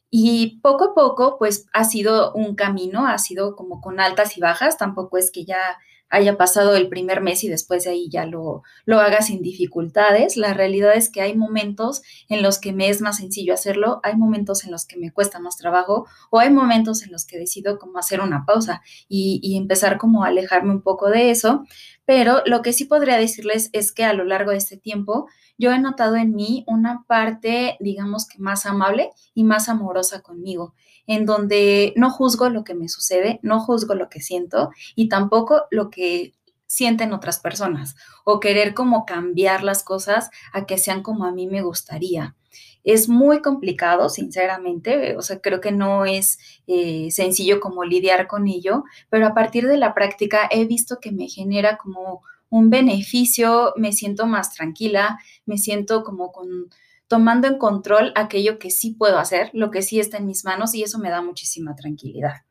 Y 0.09 0.59
poco 0.61 0.85
a 0.85 0.93
poco, 0.95 1.37
pues 1.37 1.67
ha 1.73 1.83
sido 1.83 2.33
un 2.33 2.55
camino, 2.55 3.07
ha 3.07 3.17
sido 3.17 3.55
como 3.55 3.81
con 3.81 3.99
altas 3.99 4.37
y 4.37 4.41
bajas, 4.41 4.77
tampoco 4.77 5.17
es 5.17 5.31
que 5.31 5.45
ya 5.45 5.77
haya 6.09 6.37
pasado 6.37 6.75
el 6.75 6.87
primer 6.87 7.21
mes 7.21 7.43
y 7.43 7.49
después 7.49 7.83
de 7.83 7.91
ahí 7.91 8.09
ya 8.09 8.25
lo, 8.25 8.63
lo 8.85 8.99
haga 8.99 9.21
sin 9.21 9.41
dificultades. 9.41 10.37
La 10.37 10.53
realidad 10.53 10.95
es 10.95 11.09
que 11.09 11.21
hay 11.21 11.35
momentos 11.35 12.01
en 12.29 12.41
los 12.41 12.59
que 12.59 12.73
me 12.73 12.89
es 12.89 13.01
más 13.01 13.17
sencillo 13.17 13.53
hacerlo, 13.53 13.99
hay 14.03 14.15
momentos 14.15 14.63
en 14.63 14.71
los 14.71 14.85
que 14.85 14.97
me 14.97 15.11
cuesta 15.11 15.39
más 15.39 15.57
trabajo 15.57 16.07
o 16.29 16.39
hay 16.39 16.49
momentos 16.49 17.03
en 17.03 17.11
los 17.11 17.25
que 17.25 17.37
decido 17.37 17.77
como 17.77 17.99
hacer 17.99 18.21
una 18.21 18.45
pausa 18.45 18.81
y, 19.09 19.39
y 19.43 19.57
empezar 19.57 19.97
como 19.97 20.23
a 20.23 20.27
alejarme 20.27 20.71
un 20.71 20.81
poco 20.81 21.09
de 21.09 21.31
eso. 21.31 21.65
Pero 22.05 22.41
lo 22.45 22.61
que 22.61 22.73
sí 22.73 22.85
podría 22.85 23.17
decirles 23.17 23.69
es 23.73 23.91
que 23.91 24.05
a 24.05 24.13
lo 24.13 24.23
largo 24.23 24.51
de 24.51 24.57
este 24.57 24.77
tiempo 24.77 25.27
yo 25.57 25.71
he 25.71 25.79
notado 25.79 26.15
en 26.15 26.35
mí 26.35 26.63
una 26.67 27.03
parte, 27.07 27.77
digamos 27.79 28.27
que 28.27 28.39
más 28.39 28.65
amable 28.65 29.09
y 29.33 29.43
más 29.43 29.69
amorosa 29.69 30.21
conmigo 30.21 30.73
en 31.07 31.25
donde 31.25 31.93
no 31.95 32.11
juzgo 32.11 32.49
lo 32.49 32.63
que 32.63 32.75
me 32.75 32.89
sucede, 32.89 33.39
no 33.41 33.59
juzgo 33.59 33.95
lo 33.95 34.09
que 34.09 34.21
siento 34.21 34.69
y 34.95 35.09
tampoco 35.09 35.63
lo 35.71 35.89
que 35.89 36.33
sienten 36.67 37.13
otras 37.13 37.39
personas 37.39 37.95
o 38.25 38.39
querer 38.39 38.73
como 38.73 39.05
cambiar 39.05 39.63
las 39.63 39.83
cosas 39.83 40.29
a 40.53 40.65
que 40.65 40.77
sean 40.77 41.01
como 41.01 41.25
a 41.25 41.31
mí 41.31 41.47
me 41.47 41.61
gustaría. 41.61 42.35
Es 42.83 43.09
muy 43.09 43.41
complicado, 43.41 44.09
sinceramente, 44.09 45.17
o 45.17 45.21
sea, 45.21 45.39
creo 45.39 45.59
que 45.59 45.71
no 45.71 46.05
es 46.05 46.39
eh, 46.67 47.09
sencillo 47.11 47.59
como 47.59 47.83
lidiar 47.83 48.27
con 48.27 48.47
ello, 48.47 48.83
pero 49.09 49.27
a 49.27 49.33
partir 49.33 49.67
de 49.67 49.77
la 49.77 49.93
práctica 49.93 50.47
he 50.51 50.65
visto 50.65 50.99
que 51.01 51.11
me 51.11 51.27
genera 51.27 51.77
como 51.77 52.21
un 52.49 52.69
beneficio, 52.69 53.73
me 53.75 53.91
siento 53.91 54.25
más 54.25 54.53
tranquila, 54.53 55.19
me 55.45 55.57
siento 55.57 56.03
como 56.03 56.31
con 56.31 56.69
tomando 57.07 57.47
en 57.47 57.57
control 57.57 58.11
aquello 58.15 58.59
que 58.59 58.69
sí 58.69 58.93
puedo 58.93 59.17
hacer, 59.17 59.49
lo 59.53 59.71
que 59.71 59.81
sí 59.81 59.99
está 59.99 60.17
en 60.17 60.25
mis 60.25 60.43
manos 60.45 60.75
y 60.75 60.83
eso 60.83 60.99
me 60.99 61.09
da 61.09 61.21
muchísima 61.21 61.75
tranquilidad. 61.75 62.43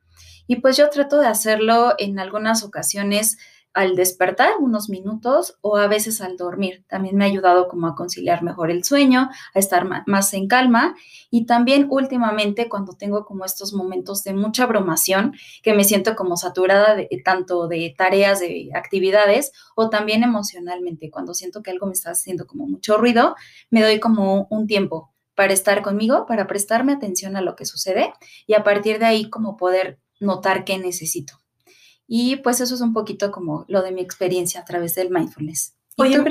Y 0.46 0.56
pues 0.56 0.76
yo 0.76 0.88
trato 0.90 1.18
de 1.18 1.26
hacerlo 1.26 1.94
en 1.98 2.18
algunas 2.18 2.62
ocasiones 2.62 3.36
al 3.76 3.94
despertar 3.94 4.52
unos 4.58 4.88
minutos 4.88 5.58
o 5.60 5.76
a 5.76 5.86
veces 5.86 6.22
al 6.22 6.38
dormir. 6.38 6.86
También 6.88 7.14
me 7.14 7.24
ha 7.24 7.28
ayudado 7.28 7.68
como 7.68 7.86
a 7.86 7.94
conciliar 7.94 8.42
mejor 8.42 8.70
el 8.70 8.84
sueño, 8.84 9.28
a 9.52 9.58
estar 9.58 9.86
más 10.06 10.32
en 10.32 10.48
calma 10.48 10.96
y 11.30 11.44
también 11.44 11.86
últimamente 11.90 12.70
cuando 12.70 12.94
tengo 12.94 13.26
como 13.26 13.44
estos 13.44 13.74
momentos 13.74 14.24
de 14.24 14.32
mucha 14.32 14.64
abrumación, 14.64 15.34
que 15.62 15.74
me 15.74 15.84
siento 15.84 16.16
como 16.16 16.38
saturada 16.38 16.96
de, 16.96 17.06
tanto 17.22 17.68
de 17.68 17.94
tareas, 17.96 18.40
de 18.40 18.70
actividades 18.74 19.52
o 19.74 19.90
también 19.90 20.22
emocionalmente, 20.22 21.10
cuando 21.10 21.34
siento 21.34 21.62
que 21.62 21.70
algo 21.70 21.86
me 21.86 21.92
está 21.92 22.12
haciendo 22.12 22.46
como 22.46 22.66
mucho 22.66 22.96
ruido, 22.96 23.36
me 23.68 23.82
doy 23.82 24.00
como 24.00 24.46
un 24.48 24.66
tiempo 24.66 25.12
para 25.34 25.52
estar 25.52 25.82
conmigo, 25.82 26.24
para 26.24 26.46
prestarme 26.46 26.94
atención 26.94 27.36
a 27.36 27.42
lo 27.42 27.56
que 27.56 27.66
sucede 27.66 28.14
y 28.46 28.54
a 28.54 28.64
partir 28.64 28.98
de 28.98 29.04
ahí 29.04 29.28
como 29.28 29.58
poder 29.58 29.98
notar 30.18 30.64
qué 30.64 30.78
necesito. 30.78 31.34
Y 32.06 32.36
pues 32.36 32.60
eso 32.60 32.74
es 32.74 32.80
un 32.80 32.92
poquito 32.92 33.30
como 33.30 33.64
lo 33.68 33.82
de 33.82 33.92
mi 33.92 34.00
experiencia 34.00 34.60
a 34.60 34.64
través 34.64 34.94
del 34.94 35.10
mindfulness. 35.10 35.74
Oye, 35.96 36.22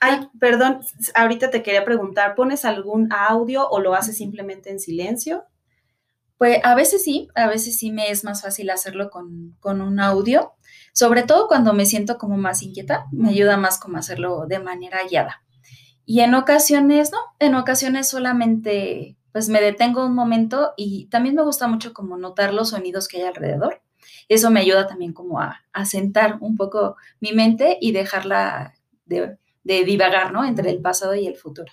Ay, 0.00 0.28
perdón, 0.38 0.80
ahorita 1.14 1.50
te 1.50 1.62
quería 1.62 1.84
preguntar, 1.84 2.34
¿pones 2.34 2.64
algún 2.64 3.10
audio 3.10 3.68
o 3.68 3.80
lo 3.80 3.94
haces 3.94 4.18
simplemente 4.18 4.70
en 4.70 4.78
silencio? 4.78 5.44
Pues 6.36 6.58
a 6.62 6.74
veces 6.74 7.02
sí, 7.02 7.28
a 7.34 7.46
veces 7.46 7.78
sí 7.78 7.90
me 7.90 8.10
es 8.10 8.22
más 8.22 8.42
fácil 8.42 8.68
hacerlo 8.68 9.08
con, 9.08 9.56
con 9.60 9.80
un 9.80 10.00
audio, 10.00 10.52
sobre 10.92 11.22
todo 11.22 11.48
cuando 11.48 11.72
me 11.72 11.86
siento 11.86 12.18
como 12.18 12.36
más 12.36 12.62
inquieta, 12.62 13.06
me 13.12 13.30
ayuda 13.30 13.56
más 13.56 13.78
como 13.78 13.96
hacerlo 13.96 14.46
de 14.46 14.58
manera 14.58 14.98
guiada. 15.08 15.42
Y 16.04 16.20
en 16.20 16.34
ocasiones, 16.34 17.10
no, 17.10 17.18
en 17.38 17.54
ocasiones 17.54 18.08
solamente 18.08 19.16
pues 19.32 19.48
me 19.48 19.60
detengo 19.60 20.06
un 20.06 20.14
momento 20.14 20.74
y 20.76 21.06
también 21.06 21.34
me 21.34 21.42
gusta 21.42 21.66
mucho 21.66 21.92
como 21.92 22.16
notar 22.16 22.54
los 22.54 22.68
sonidos 22.68 23.08
que 23.08 23.16
hay 23.16 23.22
alrededor. 23.24 23.82
Eso 24.28 24.50
me 24.50 24.60
ayuda 24.60 24.86
también 24.86 25.12
como 25.12 25.40
a, 25.40 25.60
a 25.72 25.84
sentar 25.84 26.38
un 26.40 26.56
poco 26.56 26.96
mi 27.20 27.32
mente 27.32 27.78
y 27.80 27.92
dejarla 27.92 28.74
de, 29.06 29.36
de 29.64 29.84
divagar, 29.84 30.32
¿no? 30.32 30.44
Entre 30.44 30.70
el 30.70 30.80
pasado 30.80 31.14
y 31.14 31.26
el 31.26 31.36
futuro. 31.36 31.72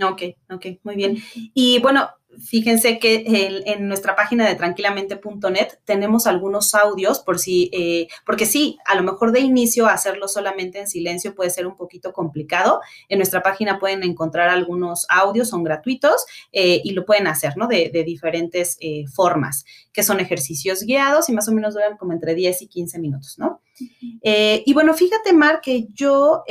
Ok, 0.00 0.22
ok, 0.50 0.66
muy 0.84 0.94
bien. 0.96 1.16
Y 1.54 1.80
bueno, 1.80 2.08
fíjense 2.40 2.98
que 2.98 3.24
en 3.66 3.88
nuestra 3.88 4.14
página 4.16 4.46
de 4.48 4.54
tranquilamente.net 4.54 5.68
tenemos 5.84 6.26
algunos 6.26 6.74
audios 6.74 7.20
por 7.20 7.38
si, 7.38 7.70
eh, 7.72 8.08
porque 8.24 8.46
sí, 8.46 8.78
a 8.86 8.94
lo 8.94 9.02
mejor 9.02 9.32
de 9.32 9.40
inicio 9.40 9.86
hacerlo 9.86 10.28
solamente 10.28 10.78
en 10.80 10.88
silencio 10.88 11.34
puede 11.34 11.50
ser 11.50 11.66
un 11.66 11.76
poquito 11.76 12.12
complicado. 12.12 12.80
En 13.08 13.18
nuestra 13.18 13.42
página 13.42 13.78
pueden 13.78 14.02
encontrar 14.02 14.48
algunos 14.48 15.06
audios, 15.08 15.48
son 15.48 15.64
gratuitos 15.64 16.26
eh, 16.52 16.80
y 16.84 16.92
lo 16.92 17.04
pueden 17.04 17.26
hacer, 17.26 17.56
¿no? 17.56 17.66
De, 17.66 17.88
diferentes 18.08 18.76
eh, 18.80 19.04
formas, 19.12 19.64
que 19.92 20.02
son 20.02 20.20
ejercicios 20.20 20.82
guiados 20.82 21.28
y 21.28 21.32
más 21.32 21.48
o 21.48 21.52
menos 21.52 21.74
duran 21.74 21.96
como 21.96 22.12
entre 22.12 22.34
10 22.34 22.62
y 22.62 22.68
15 22.68 22.98
minutos, 23.00 23.38
¿no? 23.38 23.60
y 23.80 24.74
bueno, 24.74 24.92
fíjate, 24.92 25.32
Mar, 25.32 25.60
que 25.62 25.86
yo 25.92 26.42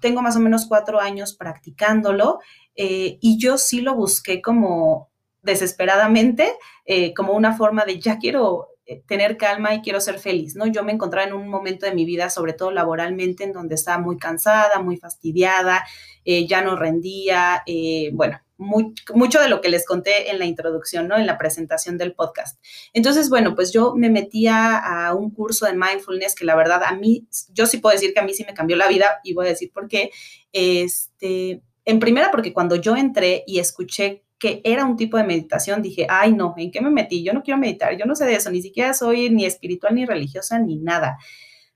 tengo 0.00 0.20
más 0.20 0.36
o 0.36 0.40
menos 0.40 0.66
cuatro 0.66 1.00
años 1.00 1.34
practicándolo. 1.34 2.40
Eh, 2.76 3.18
y 3.20 3.38
yo 3.38 3.58
sí 3.58 3.80
lo 3.80 3.94
busqué 3.94 4.40
como 4.40 5.10
desesperadamente, 5.42 6.52
eh, 6.84 7.12
como 7.14 7.34
una 7.34 7.56
forma 7.56 7.84
de 7.84 7.98
ya 7.98 8.18
quiero 8.18 8.68
eh, 8.86 9.02
tener 9.06 9.36
calma 9.36 9.74
y 9.74 9.82
quiero 9.82 10.00
ser 10.00 10.18
feliz, 10.18 10.56
¿no? 10.56 10.66
Yo 10.66 10.84
me 10.84 10.92
encontraba 10.92 11.26
en 11.26 11.34
un 11.34 11.48
momento 11.48 11.86
de 11.86 11.94
mi 11.94 12.04
vida, 12.04 12.30
sobre 12.30 12.52
todo 12.52 12.70
laboralmente, 12.70 13.44
en 13.44 13.52
donde 13.52 13.74
estaba 13.74 13.98
muy 13.98 14.18
cansada, 14.18 14.80
muy 14.80 14.96
fastidiada, 14.96 15.84
ya 16.24 16.62
no 16.62 16.76
rendía, 16.76 17.64
bueno, 18.12 18.40
mucho 18.62 19.40
de 19.40 19.48
lo 19.48 19.60
que 19.60 19.68
les 19.68 19.86
conté 19.86 20.30
en 20.30 20.38
la 20.38 20.44
introducción, 20.44 21.08
¿no? 21.08 21.16
En 21.16 21.26
la 21.26 21.38
presentación 21.38 21.98
del 21.98 22.14
podcast. 22.14 22.62
Entonces, 22.92 23.28
bueno, 23.28 23.54
pues 23.54 23.72
yo 23.72 23.94
me 23.94 24.10
metía 24.10 24.78
a 24.78 25.14
un 25.14 25.30
curso 25.30 25.66
de 25.66 25.74
mindfulness 25.74 26.34
que 26.34 26.44
la 26.44 26.54
verdad 26.54 26.82
a 26.84 26.94
mí, 26.94 27.26
yo 27.52 27.66
sí 27.66 27.78
puedo 27.78 27.94
decir 27.94 28.14
que 28.14 28.20
a 28.20 28.24
mí 28.24 28.34
sí 28.34 28.44
me 28.46 28.54
cambió 28.54 28.76
la 28.76 28.88
vida 28.88 29.20
y 29.24 29.34
voy 29.34 29.46
a 29.46 29.50
decir 29.50 29.72
por 29.72 29.88
qué. 29.88 30.10
Este, 30.52 31.62
en 31.84 31.98
primera, 31.98 32.30
porque 32.30 32.52
cuando 32.52 32.76
yo 32.76 32.96
entré 32.96 33.44
y 33.46 33.58
escuché 33.58 34.24
que 34.38 34.60
era 34.64 34.84
un 34.84 34.96
tipo 34.96 35.16
de 35.16 35.24
meditación, 35.24 35.82
dije, 35.82 36.06
ay, 36.08 36.32
no, 36.32 36.54
¿en 36.56 36.70
qué 36.70 36.80
me 36.80 36.90
metí? 36.90 37.22
Yo 37.22 37.32
no 37.32 37.42
quiero 37.42 37.58
meditar, 37.58 37.96
yo 37.96 38.06
no 38.06 38.16
sé 38.16 38.24
de 38.24 38.34
eso, 38.34 38.50
ni 38.50 38.60
siquiera 38.60 38.92
soy 38.92 39.30
ni 39.30 39.44
espiritual, 39.44 39.94
ni 39.94 40.04
religiosa, 40.04 40.58
ni 40.58 40.76
nada. 40.76 41.18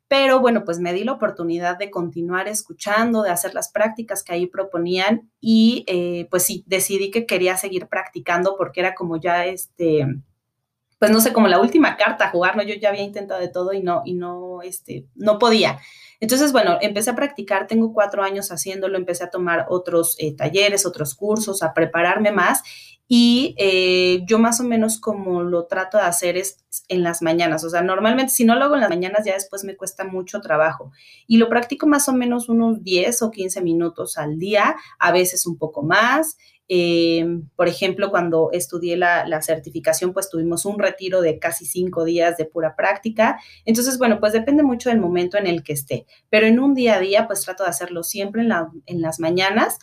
Pero 0.08 0.40
bueno, 0.40 0.64
pues 0.64 0.78
me 0.78 0.92
di 0.92 1.04
la 1.04 1.12
oportunidad 1.12 1.78
de 1.78 1.90
continuar 1.90 2.48
escuchando, 2.48 3.22
de 3.22 3.30
hacer 3.30 3.54
las 3.54 3.70
prácticas 3.70 4.22
que 4.22 4.32
ahí 4.32 4.46
proponían 4.46 5.30
y 5.40 5.84
eh, 5.88 6.28
pues 6.30 6.44
sí, 6.44 6.64
decidí 6.66 7.10
que 7.10 7.26
quería 7.26 7.56
seguir 7.56 7.88
practicando 7.88 8.56
porque 8.56 8.80
era 8.80 8.94
como 8.94 9.16
ya 9.20 9.46
este, 9.46 10.06
pues 10.98 11.10
no 11.10 11.20
sé, 11.20 11.32
como 11.32 11.48
la 11.48 11.60
última 11.60 11.96
carta 11.96 12.26
a 12.26 12.30
jugar, 12.30 12.56
¿no? 12.56 12.62
Yo 12.62 12.74
ya 12.74 12.88
había 12.88 13.02
intentado 13.02 13.40
de 13.40 13.48
todo 13.48 13.72
y 13.72 13.82
no, 13.82 14.02
y 14.04 14.14
no, 14.14 14.62
este, 14.62 15.06
no 15.14 15.38
podía. 15.38 15.78
Entonces, 16.20 16.52
bueno, 16.52 16.78
empecé 16.80 17.10
a 17.10 17.16
practicar, 17.16 17.66
tengo 17.66 17.92
cuatro 17.92 18.22
años 18.22 18.50
haciéndolo, 18.50 18.96
empecé 18.96 19.24
a 19.24 19.30
tomar 19.30 19.66
otros 19.68 20.16
eh, 20.18 20.34
talleres, 20.34 20.86
otros 20.86 21.14
cursos, 21.14 21.62
a 21.62 21.74
prepararme 21.74 22.32
más 22.32 22.62
y 23.08 23.54
eh, 23.56 24.24
yo 24.26 24.38
más 24.38 24.60
o 24.60 24.64
menos 24.64 24.98
como 24.98 25.42
lo 25.42 25.66
trato 25.66 25.96
de 25.96 26.04
hacer 26.04 26.36
es 26.36 26.64
en 26.88 27.02
las 27.02 27.22
mañanas, 27.22 27.62
o 27.64 27.70
sea, 27.70 27.82
normalmente 27.82 28.32
si 28.32 28.44
no 28.44 28.56
lo 28.56 28.64
hago 28.64 28.74
en 28.74 28.80
las 28.80 28.90
mañanas 28.90 29.24
ya 29.24 29.34
después 29.34 29.64
me 29.64 29.76
cuesta 29.76 30.04
mucho 30.04 30.40
trabajo 30.40 30.90
y 31.26 31.36
lo 31.36 31.48
practico 31.48 31.86
más 31.86 32.08
o 32.08 32.12
menos 32.12 32.48
unos 32.48 32.82
10 32.82 33.22
o 33.22 33.30
15 33.30 33.60
minutos 33.62 34.18
al 34.18 34.38
día, 34.38 34.76
a 34.98 35.12
veces 35.12 35.46
un 35.46 35.56
poco 35.56 35.82
más. 35.82 36.36
Eh, 36.68 37.24
por 37.54 37.68
ejemplo, 37.68 38.10
cuando 38.10 38.50
estudié 38.52 38.96
la, 38.96 39.40
certificación, 39.42 40.12
pues 40.12 40.28
tuvimos 40.28 40.64
un 40.64 40.78
retiro 40.78 41.20
de 41.20 41.38
casi 41.38 41.64
cinco 41.64 42.04
días 42.04 42.36
de 42.36 42.44
pura 42.44 42.74
práctica. 42.74 43.38
Entonces, 43.64 43.98
bueno, 43.98 44.18
pues 44.20 44.32
depende 44.32 44.62
mucho 44.62 44.88
del 44.90 45.00
momento 45.00 45.38
en 45.38 45.46
el 45.46 45.62
que 45.62 45.72
esté. 45.72 46.06
Pero 46.30 46.46
en 46.46 46.58
un 46.58 46.74
día 46.74 46.96
a 46.96 47.00
día, 47.00 47.26
pues 47.26 47.42
trato 47.42 47.64
de 47.64 47.70
hacerlo 47.70 48.02
siempre 48.02 48.42
en, 48.42 48.52
en 48.86 49.00
las 49.00 49.20
mañanas. 49.20 49.78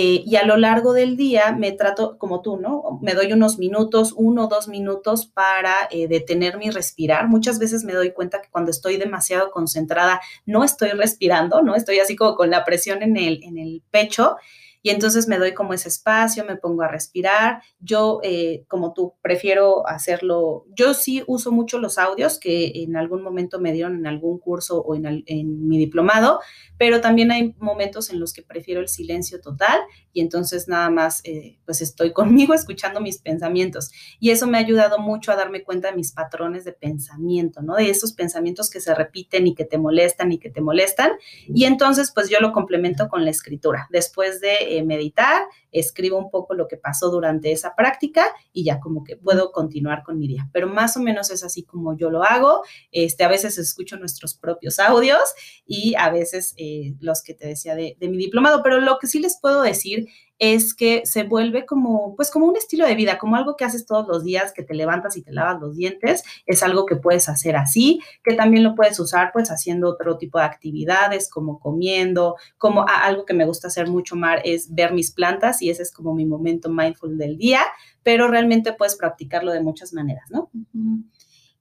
Eh, 0.00 0.22
y 0.24 0.36
a 0.36 0.44
lo 0.44 0.56
largo 0.56 0.92
del 0.92 1.16
día 1.16 1.50
me 1.50 1.72
trato 1.72 2.18
como 2.18 2.40
tú, 2.40 2.56
¿no? 2.56 3.00
Me 3.02 3.14
doy 3.14 3.32
unos 3.32 3.58
minutos, 3.58 4.12
uno 4.16 4.44
o 4.44 4.46
dos 4.46 4.68
minutos 4.68 5.26
para 5.26 5.88
eh, 5.90 6.06
detenerme 6.06 6.66
y 6.66 6.70
respirar. 6.70 7.26
Muchas 7.26 7.58
veces 7.58 7.82
me 7.82 7.94
doy 7.94 8.12
cuenta 8.12 8.40
que 8.40 8.48
cuando 8.48 8.70
estoy 8.70 8.96
demasiado 8.96 9.50
concentrada 9.50 10.20
no 10.46 10.62
estoy 10.62 10.90
respirando, 10.90 11.62
¿no? 11.62 11.74
Estoy 11.74 11.98
así 11.98 12.14
como 12.14 12.36
con 12.36 12.48
la 12.48 12.64
presión 12.64 13.02
en 13.02 13.16
el, 13.16 13.42
en 13.42 13.58
el 13.58 13.82
pecho 13.90 14.36
y 14.82 14.90
entonces 14.90 15.28
me 15.28 15.38
doy 15.38 15.54
como 15.54 15.74
ese 15.74 15.88
espacio, 15.88 16.44
me 16.44 16.56
pongo 16.56 16.82
a 16.82 16.88
respirar. 16.88 17.62
Yo, 17.80 18.20
eh, 18.22 18.64
como 18.68 18.92
tú, 18.92 19.14
prefiero 19.22 19.86
hacerlo. 19.88 20.66
Yo 20.74 20.94
sí 20.94 21.22
uso 21.26 21.52
mucho 21.52 21.78
los 21.78 21.98
audios 21.98 22.38
que 22.38 22.72
en 22.82 22.96
algún 22.96 23.22
momento 23.22 23.60
me 23.60 23.72
dieron 23.72 23.96
en 23.96 24.06
algún 24.06 24.38
curso 24.38 24.80
o 24.80 24.94
en, 24.94 25.24
en 25.26 25.68
mi 25.68 25.78
diplomado, 25.78 26.40
pero 26.78 27.00
también 27.00 27.32
hay 27.32 27.54
momentos 27.58 28.10
en 28.10 28.20
los 28.20 28.32
que 28.32 28.42
prefiero 28.42 28.80
el 28.80 28.88
silencio 28.88 29.40
total 29.40 29.80
y 30.12 30.20
entonces 30.20 30.68
nada 30.68 30.90
más 30.90 31.20
eh, 31.24 31.58
pues 31.64 31.80
estoy 31.80 32.12
conmigo 32.18 32.54
escuchando 32.54 33.00
mis 33.00 33.18
pensamientos 33.18 33.90
y 34.18 34.30
eso 34.30 34.46
me 34.46 34.58
ha 34.58 34.60
ayudado 34.60 34.98
mucho 34.98 35.32
a 35.32 35.36
darme 35.36 35.62
cuenta 35.62 35.90
de 35.90 35.96
mis 35.96 36.12
patrones 36.12 36.64
de 36.64 36.72
pensamiento, 36.72 37.62
¿no? 37.62 37.74
De 37.76 37.90
esos 37.90 38.12
pensamientos 38.12 38.70
que 38.70 38.80
se 38.80 38.94
repiten 38.94 39.46
y 39.46 39.54
que 39.54 39.64
te 39.64 39.78
molestan 39.78 40.32
y 40.32 40.38
que 40.38 40.50
te 40.50 40.60
molestan 40.60 41.12
y 41.46 41.64
entonces 41.64 42.12
pues 42.14 42.28
yo 42.28 42.40
lo 42.40 42.52
complemento 42.52 43.08
con 43.08 43.24
la 43.24 43.30
escritura. 43.30 43.88
Después 43.90 44.40
de 44.40 44.67
meditar, 44.86 45.46
escribo 45.72 46.18
un 46.18 46.30
poco 46.30 46.54
lo 46.54 46.68
que 46.68 46.76
pasó 46.76 47.10
durante 47.10 47.52
esa 47.52 47.74
práctica 47.74 48.26
y 48.52 48.64
ya 48.64 48.80
como 48.80 49.04
que 49.04 49.16
puedo 49.16 49.52
continuar 49.52 50.02
con 50.02 50.18
mi 50.18 50.28
día. 50.28 50.48
Pero 50.52 50.68
más 50.68 50.96
o 50.96 51.00
menos 51.00 51.30
es 51.30 51.44
así 51.44 51.64
como 51.64 51.96
yo 51.96 52.10
lo 52.10 52.22
hago. 52.24 52.62
Este, 52.92 53.24
a 53.24 53.28
veces 53.28 53.58
escucho 53.58 53.96
nuestros 53.96 54.34
propios 54.34 54.78
audios 54.78 55.22
y 55.66 55.94
a 55.96 56.10
veces 56.10 56.54
eh, 56.56 56.94
los 57.00 57.22
que 57.22 57.34
te 57.34 57.46
decía 57.46 57.74
de, 57.74 57.96
de 57.98 58.08
mi 58.08 58.16
diplomado, 58.16 58.62
pero 58.62 58.80
lo 58.80 58.98
que 58.98 59.06
sí 59.06 59.18
les 59.20 59.38
puedo 59.40 59.62
decir 59.62 60.06
es 60.38 60.74
que 60.74 61.02
se 61.04 61.24
vuelve 61.24 61.66
como, 61.66 62.14
pues 62.16 62.30
como 62.30 62.46
un 62.46 62.56
estilo 62.56 62.86
de 62.86 62.94
vida, 62.94 63.18
como 63.18 63.36
algo 63.36 63.56
que 63.56 63.64
haces 63.64 63.86
todos 63.86 64.06
los 64.06 64.24
días, 64.24 64.52
que 64.52 64.62
te 64.62 64.74
levantas 64.74 65.16
y 65.16 65.22
te 65.22 65.32
lavas 65.32 65.60
los 65.60 65.76
dientes, 65.76 66.22
es 66.46 66.62
algo 66.62 66.86
que 66.86 66.96
puedes 66.96 67.28
hacer 67.28 67.56
así, 67.56 68.00
que 68.22 68.34
también 68.34 68.62
lo 68.62 68.74
puedes 68.74 68.98
usar 69.00 69.30
pues 69.32 69.50
haciendo 69.50 69.88
otro 69.88 70.16
tipo 70.16 70.38
de 70.38 70.44
actividades, 70.44 71.28
como 71.28 71.58
comiendo, 71.58 72.36
como 72.56 72.86
algo 72.88 73.24
que 73.24 73.34
me 73.34 73.46
gusta 73.46 73.68
hacer 73.68 73.88
mucho 73.88 74.14
más 74.14 74.40
es 74.44 74.72
ver 74.74 74.92
mis 74.92 75.12
plantas 75.12 75.57
y 75.62 75.70
ese 75.70 75.82
es 75.82 75.92
como 75.92 76.14
mi 76.14 76.26
momento 76.26 76.68
mindful 76.70 77.18
del 77.18 77.36
día, 77.36 77.60
pero 78.02 78.28
realmente 78.28 78.72
puedes 78.72 78.96
practicarlo 78.96 79.52
de 79.52 79.62
muchas 79.62 79.92
maneras, 79.92 80.30
¿no? 80.30 80.50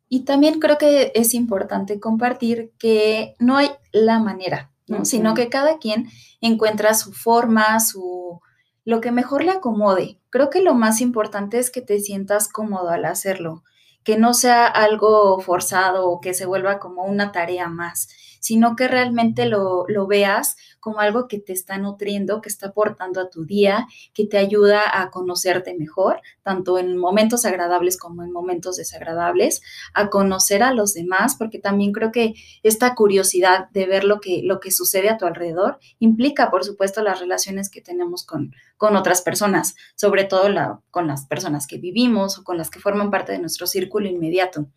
Y 0.09 0.23
también 0.23 0.59
creo 0.59 0.77
que 0.77 1.11
es 1.15 1.33
importante 1.33 1.99
compartir 1.99 2.71
que 2.77 3.35
no 3.39 3.57
hay 3.57 3.69
la 3.91 4.19
manera, 4.19 4.71
¿no? 4.87 5.05
Sino 5.05 5.33
que 5.33 5.49
cada 5.49 5.77
quien 5.79 6.07
encuentra 6.39 6.93
su 6.93 7.11
forma, 7.11 7.79
su, 7.79 8.39
lo 8.85 9.01
que 9.01 9.11
mejor 9.11 9.43
le 9.43 9.51
acomode. 9.51 10.21
Creo 10.29 10.49
que 10.49 10.61
lo 10.61 10.73
más 10.73 11.01
importante 11.01 11.59
es 11.59 11.69
que 11.71 11.81
te 11.81 11.99
sientas 11.99 12.47
cómodo 12.47 12.89
al 12.89 13.03
hacerlo, 13.03 13.63
que 14.03 14.17
no 14.17 14.33
sea 14.33 14.65
algo 14.65 15.41
forzado 15.41 16.09
o 16.09 16.21
que 16.21 16.33
se 16.33 16.45
vuelva 16.45 16.79
como 16.79 17.03
una 17.03 17.33
tarea 17.33 17.67
más, 17.67 18.07
sino 18.39 18.77
que 18.77 18.87
realmente 18.87 19.45
lo, 19.45 19.83
lo 19.89 20.07
veas 20.07 20.55
como 20.79 20.99
algo 20.99 21.27
que 21.27 21.39
te 21.39 21.53
está 21.53 21.77
nutriendo, 21.77 22.41
que 22.41 22.49
está 22.49 22.67
aportando 22.67 23.21
a 23.21 23.29
tu 23.29 23.45
día, 23.45 23.87
que 24.13 24.25
te 24.25 24.37
ayuda 24.37 24.81
a 25.01 25.09
conocerte 25.11 25.75
mejor, 25.75 26.21
tanto 26.43 26.77
en 26.77 26.97
momentos 26.97 27.45
agradables 27.45 27.97
como 27.97 28.23
en 28.23 28.31
momentos 28.31 28.77
desagradables, 28.77 29.61
a 29.93 30.09
conocer 30.09 30.63
a 30.63 30.73
los 30.73 30.93
demás, 30.93 31.35
porque 31.35 31.59
también 31.59 31.91
creo 31.91 32.11
que 32.11 32.33
esta 32.63 32.95
curiosidad 32.95 33.69
de 33.71 33.85
ver 33.85 34.03
lo 34.03 34.19
que, 34.19 34.41
lo 34.43 34.59
que 34.59 34.71
sucede 34.71 35.09
a 35.09 35.17
tu 35.17 35.25
alrededor 35.25 35.79
implica, 35.99 36.49
por 36.51 36.63
supuesto, 36.63 37.01
las 37.01 37.19
relaciones 37.19 37.69
que 37.69 37.81
tenemos 37.81 38.25
con, 38.25 38.53
con 38.77 38.95
otras 38.95 39.21
personas, 39.21 39.75
sobre 39.95 40.23
todo 40.23 40.47
con 40.91 41.07
las 41.07 41.25
personas 41.25 41.67
que 41.67 41.77
vivimos 41.77 42.37
o 42.37 42.43
con 42.43 42.57
las 42.57 42.69
que 42.69 42.79
forman 42.79 43.11
parte 43.11 43.31
de 43.31 43.39
nuestro 43.39 43.67
círculo 43.67 44.07
inmediato. 44.07 44.67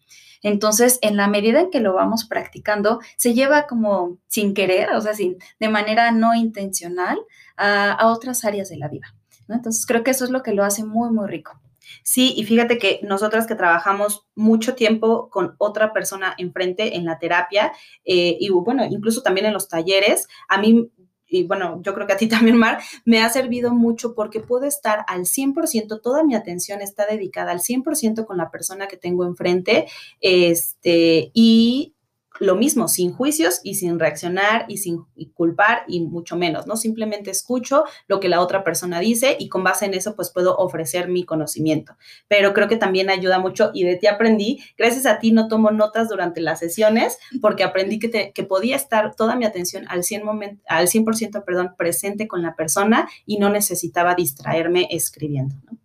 Entonces, 0.43 0.99
en 1.03 1.17
la 1.17 1.29
medida 1.29 1.61
en 1.61 1.71
que 1.71 1.81
lo 1.81 1.95
vamos 1.95 2.25
practicando, 2.25 3.01
se 3.17 3.35
lleva 3.35 3.67
como 3.67 4.19
sin 4.27 4.55
querer, 4.55 4.91
o 4.93 5.01
sea, 5.01 5.15
sin, 5.15 5.37
de 5.59 5.69
manera 5.69 5.90
no 6.13 6.35
intencional 6.35 7.19
a, 7.57 8.09
otras 8.09 8.45
áreas 8.45 8.69
de 8.69 8.77
la 8.77 8.89
vida. 8.89 9.15
Entonces, 9.49 9.85
creo 9.87 10.05
que 10.05 10.13
eso 10.13 10.25
es 10.25 10.31
lo 10.31 10.43
que 10.43 10.53
lo 10.53 10.65
hace 10.65 10.85
muy, 10.85 11.11
muy 11.11 11.29
rico. 11.29 11.61
Sí, 12.05 12.35
y 12.37 12.45
fíjate 12.45 12.79
que 12.79 13.01
nosotras 13.03 13.47
que 13.47 13.57
trabajamos 13.57 14.27
mucho 14.37 14.75
tiempo 14.75 15.29
con 15.29 15.57
otra 15.59 15.93
persona 15.93 16.35
enfrente 16.39 16.97
en 16.97 17.05
la 17.05 17.19
terapia 17.19 17.73
eh, 18.05 18.37
y 18.39 18.49
bueno, 18.51 18.85
incluso 18.89 19.23
también 19.23 19.47
en 19.47 19.53
los 19.53 19.69
talleres, 19.69 20.29
a 20.49 20.59
mí 20.59 20.91
y 21.31 21.45
bueno, 21.45 21.81
yo 21.83 21.95
creo 21.95 22.07
que 22.07 22.13
a 22.13 22.17
ti 22.17 22.27
también, 22.29 22.57
Mar, 22.57 22.81
me 23.05 23.23
ha 23.23 23.29
servido 23.31 23.73
mucho 23.73 24.15
porque 24.15 24.41
puedo 24.41 24.67
estar 24.67 25.05
al 25.07 25.21
100%, 25.23 26.01
toda 26.03 26.25
mi 26.25 26.35
atención 26.35 26.83
está 26.83 27.07
dedicada 27.07 27.53
al 27.53 27.61
100% 27.61 28.27
con 28.27 28.37
la 28.37 28.51
persona 28.51 28.89
que 28.89 28.97
tengo 28.97 29.25
enfrente, 29.25 29.87
este, 30.21 31.31
y 31.33 31.95
lo 32.39 32.55
mismo, 32.55 32.89
sin 32.89 33.13
juicios 33.13 33.61
y 33.65 33.75
sin 33.75 33.99
reaccionar 33.99 34.65
y 34.69 34.79
sin 34.79 35.05
culpar 35.35 35.83
y 35.89 36.01
mucho 36.01 36.37
menos, 36.37 36.67
¿no? 36.67 36.77
Simplemente 36.77 37.31
escucho 37.31 37.85
lo 38.07 38.21
que 38.21 38.29
la 38.29 38.41
otra 38.41 38.63
persona 38.63 39.01
dice 39.01 39.37
y 39.39 39.49
con 39.49 39.65
base 39.65 39.87
en 39.87 39.95
eso 39.95 40.15
pues 40.15 40.31
puedo 40.31 40.57
ofrecer 40.57 41.09
mi 41.09 41.25
conocimiento. 41.25 41.97
Pero 42.29 42.55
creo 42.55 42.69
que 42.69 42.77
también 42.77 43.11
ayuda 43.11 43.39
mucho 43.39 43.71
y 43.75 43.85
de 43.85 43.97
ti 43.97 44.07
aprendí, 44.07 44.63
gracias 44.79 45.07
a 45.07 45.19
ti 45.19 45.33
no 45.33 45.49
tomo 45.49 45.71
notas 45.71 46.09
durante 46.09 46.41
las 46.41 46.61
sesiones 46.61 47.19
porque 47.41 47.65
aprendí 47.65 47.99
que, 47.99 48.33
que 48.33 48.45
podía 48.45 48.77
estar 48.77 49.15
toda 49.17 49.37
mi 49.37 49.45
atención 49.45 49.85
al 49.89 50.03
100%, 50.03 50.61
al 50.67 50.89
100 50.89 51.05
perdón, 51.45 51.75
presente 51.77 52.29
con 52.29 52.43
la 52.43 52.55
persona 52.55 53.09
y 53.27 53.39
no 53.39 53.51
necesitaba 53.51 54.15
distraerme 54.15 54.87
escribiendo, 54.91 55.57
¿no? 55.71 55.80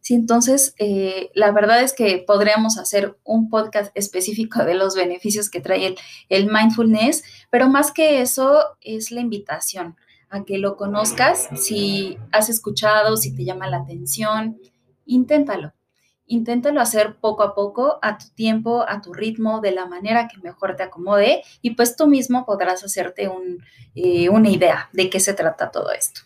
Sí, 0.00 0.14
entonces 0.14 0.74
eh, 0.78 1.30
la 1.34 1.50
verdad 1.52 1.82
es 1.82 1.94
que 1.94 2.22
podríamos 2.26 2.78
hacer 2.78 3.18
un 3.24 3.48
podcast 3.48 3.90
específico 3.96 4.64
de 4.64 4.74
los 4.74 4.94
beneficios 4.94 5.50
que 5.50 5.60
trae 5.60 5.86
el, 5.86 5.96
el, 6.28 6.46
mindfulness, 6.50 7.24
pero 7.50 7.68
más 7.68 7.92
que 7.92 8.20
eso 8.20 8.62
es 8.80 9.10
la 9.10 9.20
invitación 9.20 9.96
a 10.28 10.44
que 10.44 10.58
lo 10.58 10.76
conozcas. 10.76 11.48
Si 11.56 12.18
has 12.32 12.48
escuchado, 12.48 13.16
si 13.16 13.34
te 13.34 13.44
llama 13.44 13.68
la 13.68 13.78
atención, 13.78 14.58
inténtalo. 15.04 15.72
Inténtalo 16.26 16.80
hacer 16.80 17.16
poco 17.16 17.42
a 17.42 17.56
poco, 17.56 17.98
a 18.02 18.16
tu 18.16 18.28
tiempo, 18.36 18.84
a 18.88 19.02
tu 19.02 19.12
ritmo, 19.12 19.60
de 19.60 19.72
la 19.72 19.86
manera 19.86 20.28
que 20.28 20.38
mejor 20.40 20.76
te 20.76 20.84
acomode 20.84 21.42
y 21.60 21.74
pues 21.74 21.96
tú 21.96 22.06
mismo 22.06 22.46
podrás 22.46 22.84
hacerte 22.84 23.28
un, 23.28 23.58
eh, 23.96 24.28
una 24.28 24.48
idea 24.48 24.88
de 24.92 25.10
qué 25.10 25.18
se 25.18 25.34
trata 25.34 25.72
todo 25.72 25.90
esto. 25.90 26.20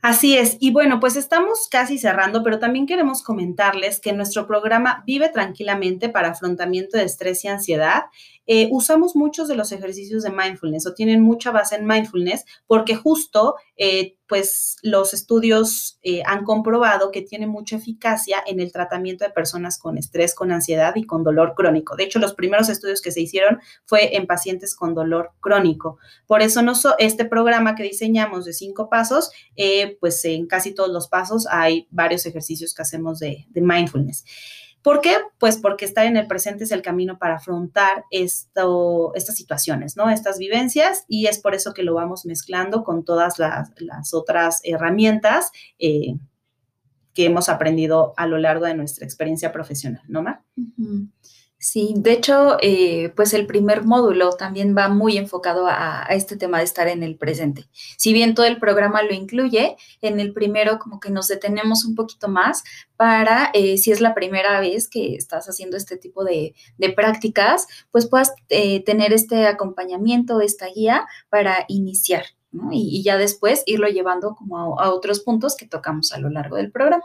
Así 0.00 0.36
es. 0.36 0.56
Y 0.60 0.70
bueno, 0.70 1.00
pues 1.00 1.16
estamos 1.16 1.68
casi 1.70 1.98
cerrando, 1.98 2.44
pero 2.44 2.60
también 2.60 2.86
queremos 2.86 3.22
comentarles 3.22 4.00
que 4.00 4.12
nuestro 4.12 4.46
programa 4.46 5.02
Vive 5.06 5.28
Tranquilamente 5.28 6.08
para 6.08 6.28
afrontamiento 6.28 6.96
de 6.96 7.04
estrés 7.04 7.44
y 7.44 7.48
ansiedad 7.48 8.04
eh, 8.50 8.66
usamos 8.72 9.14
muchos 9.14 9.46
de 9.46 9.54
los 9.54 9.72
ejercicios 9.72 10.22
de 10.22 10.30
mindfulness 10.30 10.86
o 10.86 10.94
tienen 10.94 11.20
mucha 11.20 11.50
base 11.50 11.76
en 11.76 11.86
mindfulness 11.86 12.46
porque 12.66 12.96
justo 12.96 13.56
eh, 13.76 14.16
pues 14.26 14.76
los 14.82 15.12
estudios 15.12 15.98
eh, 16.02 16.22
han 16.24 16.44
comprobado 16.44 17.10
que 17.10 17.20
tiene 17.20 17.46
mucha 17.46 17.76
eficacia 17.76 18.38
en 18.46 18.60
el 18.60 18.72
tratamiento 18.72 19.26
de 19.26 19.32
personas 19.32 19.78
con 19.78 19.98
estrés, 19.98 20.34
con 20.34 20.50
ansiedad 20.50 20.96
y 20.96 21.04
con 21.04 21.24
dolor 21.24 21.52
crónico. 21.54 21.94
De 21.94 22.04
hecho, 22.04 22.18
los 22.18 22.34
primeros 22.34 22.70
estudios 22.70 23.02
que 23.02 23.12
se 23.12 23.20
hicieron 23.20 23.60
fue 23.84 24.16
en 24.16 24.26
pacientes 24.26 24.74
con 24.74 24.94
dolor 24.94 25.32
crónico. 25.40 25.98
Por 26.26 26.40
eso 26.40 26.62
no 26.62 26.72
este 26.98 27.26
programa 27.26 27.74
que 27.74 27.82
diseñamos 27.82 28.46
de 28.46 28.54
cinco 28.54 28.88
pasos, 28.88 29.30
pues 30.00 30.24
en 30.24 30.46
casi 30.46 30.74
todos 30.74 30.90
los 30.90 31.08
pasos 31.08 31.46
hay 31.50 31.86
varios 31.90 32.24
ejercicios 32.24 32.74
que 32.74 32.82
hacemos 32.82 33.18
de, 33.18 33.46
de 33.50 33.60
mindfulness. 33.60 34.24
¿Por 34.82 35.00
qué? 35.00 35.16
Pues 35.38 35.56
porque 35.56 35.84
estar 35.84 36.06
en 36.06 36.16
el 36.16 36.26
presente 36.26 36.64
es 36.64 36.72
el 36.72 36.82
camino 36.82 37.18
para 37.18 37.36
afrontar 37.36 38.04
esto, 38.10 39.12
estas 39.14 39.36
situaciones, 39.36 39.96
¿no? 39.96 40.08
Estas 40.08 40.38
vivencias 40.38 41.04
y 41.08 41.26
es 41.26 41.40
por 41.40 41.54
eso 41.54 41.74
que 41.74 41.82
lo 41.82 41.94
vamos 41.94 42.24
mezclando 42.24 42.84
con 42.84 43.04
todas 43.04 43.38
las, 43.38 44.14
otras 44.14 44.60
herramientas 44.64 45.50
eh, 45.78 46.14
que 47.12 47.26
hemos 47.26 47.48
aprendido 47.48 48.14
a 48.16 48.26
lo 48.26 48.38
largo 48.38 48.66
de 48.66 48.74
nuestra 48.74 49.04
experiencia 49.04 49.52
profesional, 49.52 50.02
¿no, 50.06 50.22
Mar? 50.22 50.42
Sí, 51.60 51.92
de 51.96 52.12
hecho, 52.12 52.56
eh, 52.62 53.12
pues 53.16 53.34
el 53.34 53.44
primer 53.44 53.84
módulo 53.84 54.30
también 54.30 54.76
va 54.76 54.88
muy 54.88 55.16
enfocado 55.18 55.66
a, 55.66 56.06
este 56.10 56.36
tema 56.36 56.58
de 56.58 56.64
estar 56.64 56.86
en 56.86 57.02
el 57.02 57.16
presente. 57.16 57.68
Si 57.96 58.12
bien 58.12 58.36
todo 58.36 58.46
el 58.46 58.58
programa 58.60 59.02
lo 59.02 59.12
incluye, 59.12 59.76
en 60.00 60.20
el 60.20 60.32
primero 60.32 60.78
como 60.78 61.00
que 61.00 61.10
nos 61.10 61.26
detenemos 61.26 61.84
un 61.84 61.96
poquito 61.96 62.28
más 62.28 62.62
para, 62.96 63.50
eh, 63.54 63.76
si 63.76 63.90
es 63.90 64.00
la 64.00 64.14
primera 64.14 64.60
vez 64.60 64.88
que 64.88 65.16
estás 65.16 65.48
haciendo 65.48 65.76
este 65.76 65.96
tipo 65.96 66.22
de, 66.22 66.54
prácticas, 66.94 67.66
pues 67.90 68.06
puedas 68.06 68.32
eh, 68.50 68.84
tener 68.84 69.12
este 69.12 69.46
acompañamiento, 69.48 70.40
esta 70.40 70.66
guía 70.66 71.08
para 71.28 71.64
iniciar, 71.66 72.24
¿no? 72.52 72.68
y, 72.72 73.02
ya 73.02 73.16
después 73.18 73.64
irlo 73.66 73.88
llevando 73.88 74.36
como 74.36 74.78
a 74.80 74.90
otros 74.92 75.20
puntos 75.20 75.56
que 75.56 75.66
tocamos 75.66 76.12
a 76.12 76.18
lo 76.18 76.30
largo 76.30 76.54
del 76.56 76.70
programa. 76.70 77.04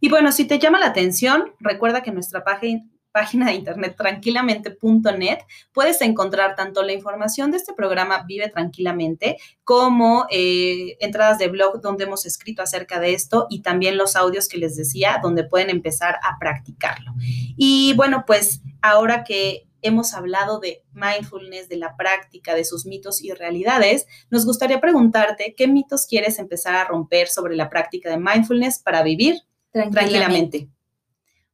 Y 0.00 0.08
bueno, 0.10 0.30
si 0.30 0.46
te 0.46 0.60
llama 0.60 0.78
la 0.78 0.86
atención, 0.86 1.52
recuerda 1.58 2.02
que 2.02 2.12
nuestra 2.12 2.44
página 2.44 2.84
página 3.12 3.46
de 3.46 3.54
internet 3.54 3.94
tranquilamente.net 3.96 5.38
puedes 5.72 6.00
encontrar 6.00 6.54
tanto 6.54 6.82
la 6.82 6.92
información 6.92 7.50
de 7.50 7.56
este 7.56 7.74
programa 7.74 8.24
Vive 8.26 8.48
Tranquilamente 8.48 9.38
como 9.64 10.26
eh, 10.30 10.96
entradas 11.00 11.38
de 11.38 11.48
blog 11.48 11.80
donde 11.80 12.04
hemos 12.04 12.26
escrito 12.26 12.62
acerca 12.62 13.00
de 13.00 13.14
esto 13.14 13.46
y 13.50 13.62
también 13.62 13.96
los 13.96 14.16
audios 14.16 14.48
que 14.48 14.58
les 14.58 14.76
decía 14.76 15.20
donde 15.22 15.44
pueden 15.44 15.70
empezar 15.70 16.16
a 16.22 16.38
practicarlo. 16.38 17.12
Y 17.56 17.94
bueno, 17.94 18.24
pues 18.26 18.62
ahora 18.82 19.24
que 19.24 19.66
hemos 19.82 20.14
hablado 20.14 20.60
de 20.60 20.84
mindfulness, 20.92 21.68
de 21.68 21.76
la 21.76 21.96
práctica, 21.96 22.54
de 22.54 22.64
sus 22.64 22.86
mitos 22.86 23.22
y 23.22 23.32
realidades, 23.32 24.06
nos 24.30 24.44
gustaría 24.44 24.80
preguntarte 24.80 25.54
qué 25.56 25.66
mitos 25.68 26.06
quieres 26.06 26.38
empezar 26.38 26.74
a 26.74 26.84
romper 26.84 27.28
sobre 27.28 27.56
la 27.56 27.68
práctica 27.68 28.10
de 28.10 28.18
mindfulness 28.18 28.78
para 28.80 29.02
vivir 29.02 29.36
tranquilamente. 29.72 30.68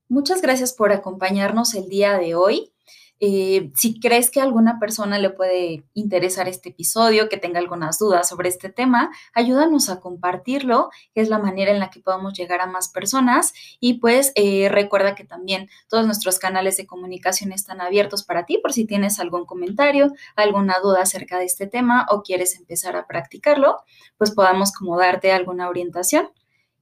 Muchas 0.09 0.41
gracias 0.41 0.73
por 0.73 0.93
acompañarnos 0.93 1.75
el 1.75 1.89
día 1.89 2.17
de 2.17 2.37
hoy. 2.37 2.73
Eh, 3.19 3.73
si 3.75 3.99
crees 3.99 4.31
que 4.31 4.41
a 4.41 4.45
alguna 4.45 4.79
persona 4.79 5.19
le 5.19 5.31
puede 5.31 5.85
interesar 5.95 6.49
este 6.49 6.69
episodio, 6.69 7.29
que 7.29 7.39
tenga 7.39 7.59
algunas 7.59 7.99
dudas 7.99 8.29
sobre 8.29 8.49
este 8.49 8.69
tema, 8.69 9.11
ayúdanos 9.35 9.89
a 9.89 10.01
compartirlo, 10.01 10.91
que 11.15 11.23
es 11.23 11.29
la 11.29 11.39
manera 11.39 11.73
en 11.73 11.81
la 11.81 11.91
que 11.91 12.01
podamos 12.01 12.35
llegar 12.35 12.61
a 12.61 12.67
más 12.67 12.89
personas. 12.89 13.53
Y 13.81 13.95
pues 13.95 14.33
eh, 14.37 14.69
recuerda 14.71 15.17
que 15.17 15.25
también 15.25 15.69
todos 15.89 16.07
nuestros 16.07 16.39
canales 16.39 16.77
de 16.77 16.87
comunicación 16.87 17.51
están 17.53 17.81
abiertos 17.81 18.23
para 18.23 18.47
ti 18.47 18.59
por 18.59 18.73
si 18.73 18.85
tienes 18.85 19.19
algún 19.19 19.45
comentario, 19.45 20.13
alguna 20.37 20.77
duda 20.81 21.03
acerca 21.03 21.39
de 21.39 21.47
este 21.47 21.67
tema 21.67 22.07
o 22.11 22.23
quieres 22.23 22.55
empezar 22.55 22.95
a 22.95 23.09
practicarlo, 23.09 23.79
pues 24.19 24.31
podamos 24.31 24.73
como 24.73 24.97
darte 24.99 25.33
alguna 25.33 25.69
orientación. 25.69 26.31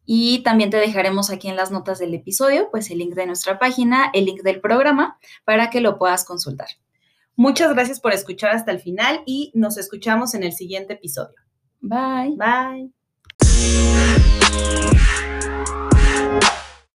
Y 0.06 0.42
también 0.42 0.70
te 0.70 0.76
dejaremos 0.76 1.30
aquí 1.30 1.48
en 1.48 1.56
las 1.56 1.70
notas 1.70 1.98
del 1.98 2.14
episodio, 2.14 2.68
pues 2.70 2.90
el 2.90 2.98
link 2.98 3.14
de 3.14 3.26
nuestra 3.26 3.58
página, 3.58 4.10
el 4.12 4.26
link 4.26 4.42
del 4.42 4.60
programa, 4.60 5.18
para 5.44 5.70
que 5.70 5.80
lo 5.80 5.98
puedas 5.98 6.24
consultar. 6.24 6.68
Muchas 7.36 7.72
gracias 7.74 8.00
por 8.00 8.12
escuchar 8.12 8.54
hasta 8.54 8.70
el 8.70 8.80
final 8.80 9.22
y 9.26 9.50
nos 9.54 9.76
escuchamos 9.76 10.34
en 10.34 10.44
el 10.44 10.52
siguiente 10.52 10.94
episodio. 10.94 11.34
Bye. 11.80 12.36
Bye. 12.36 12.92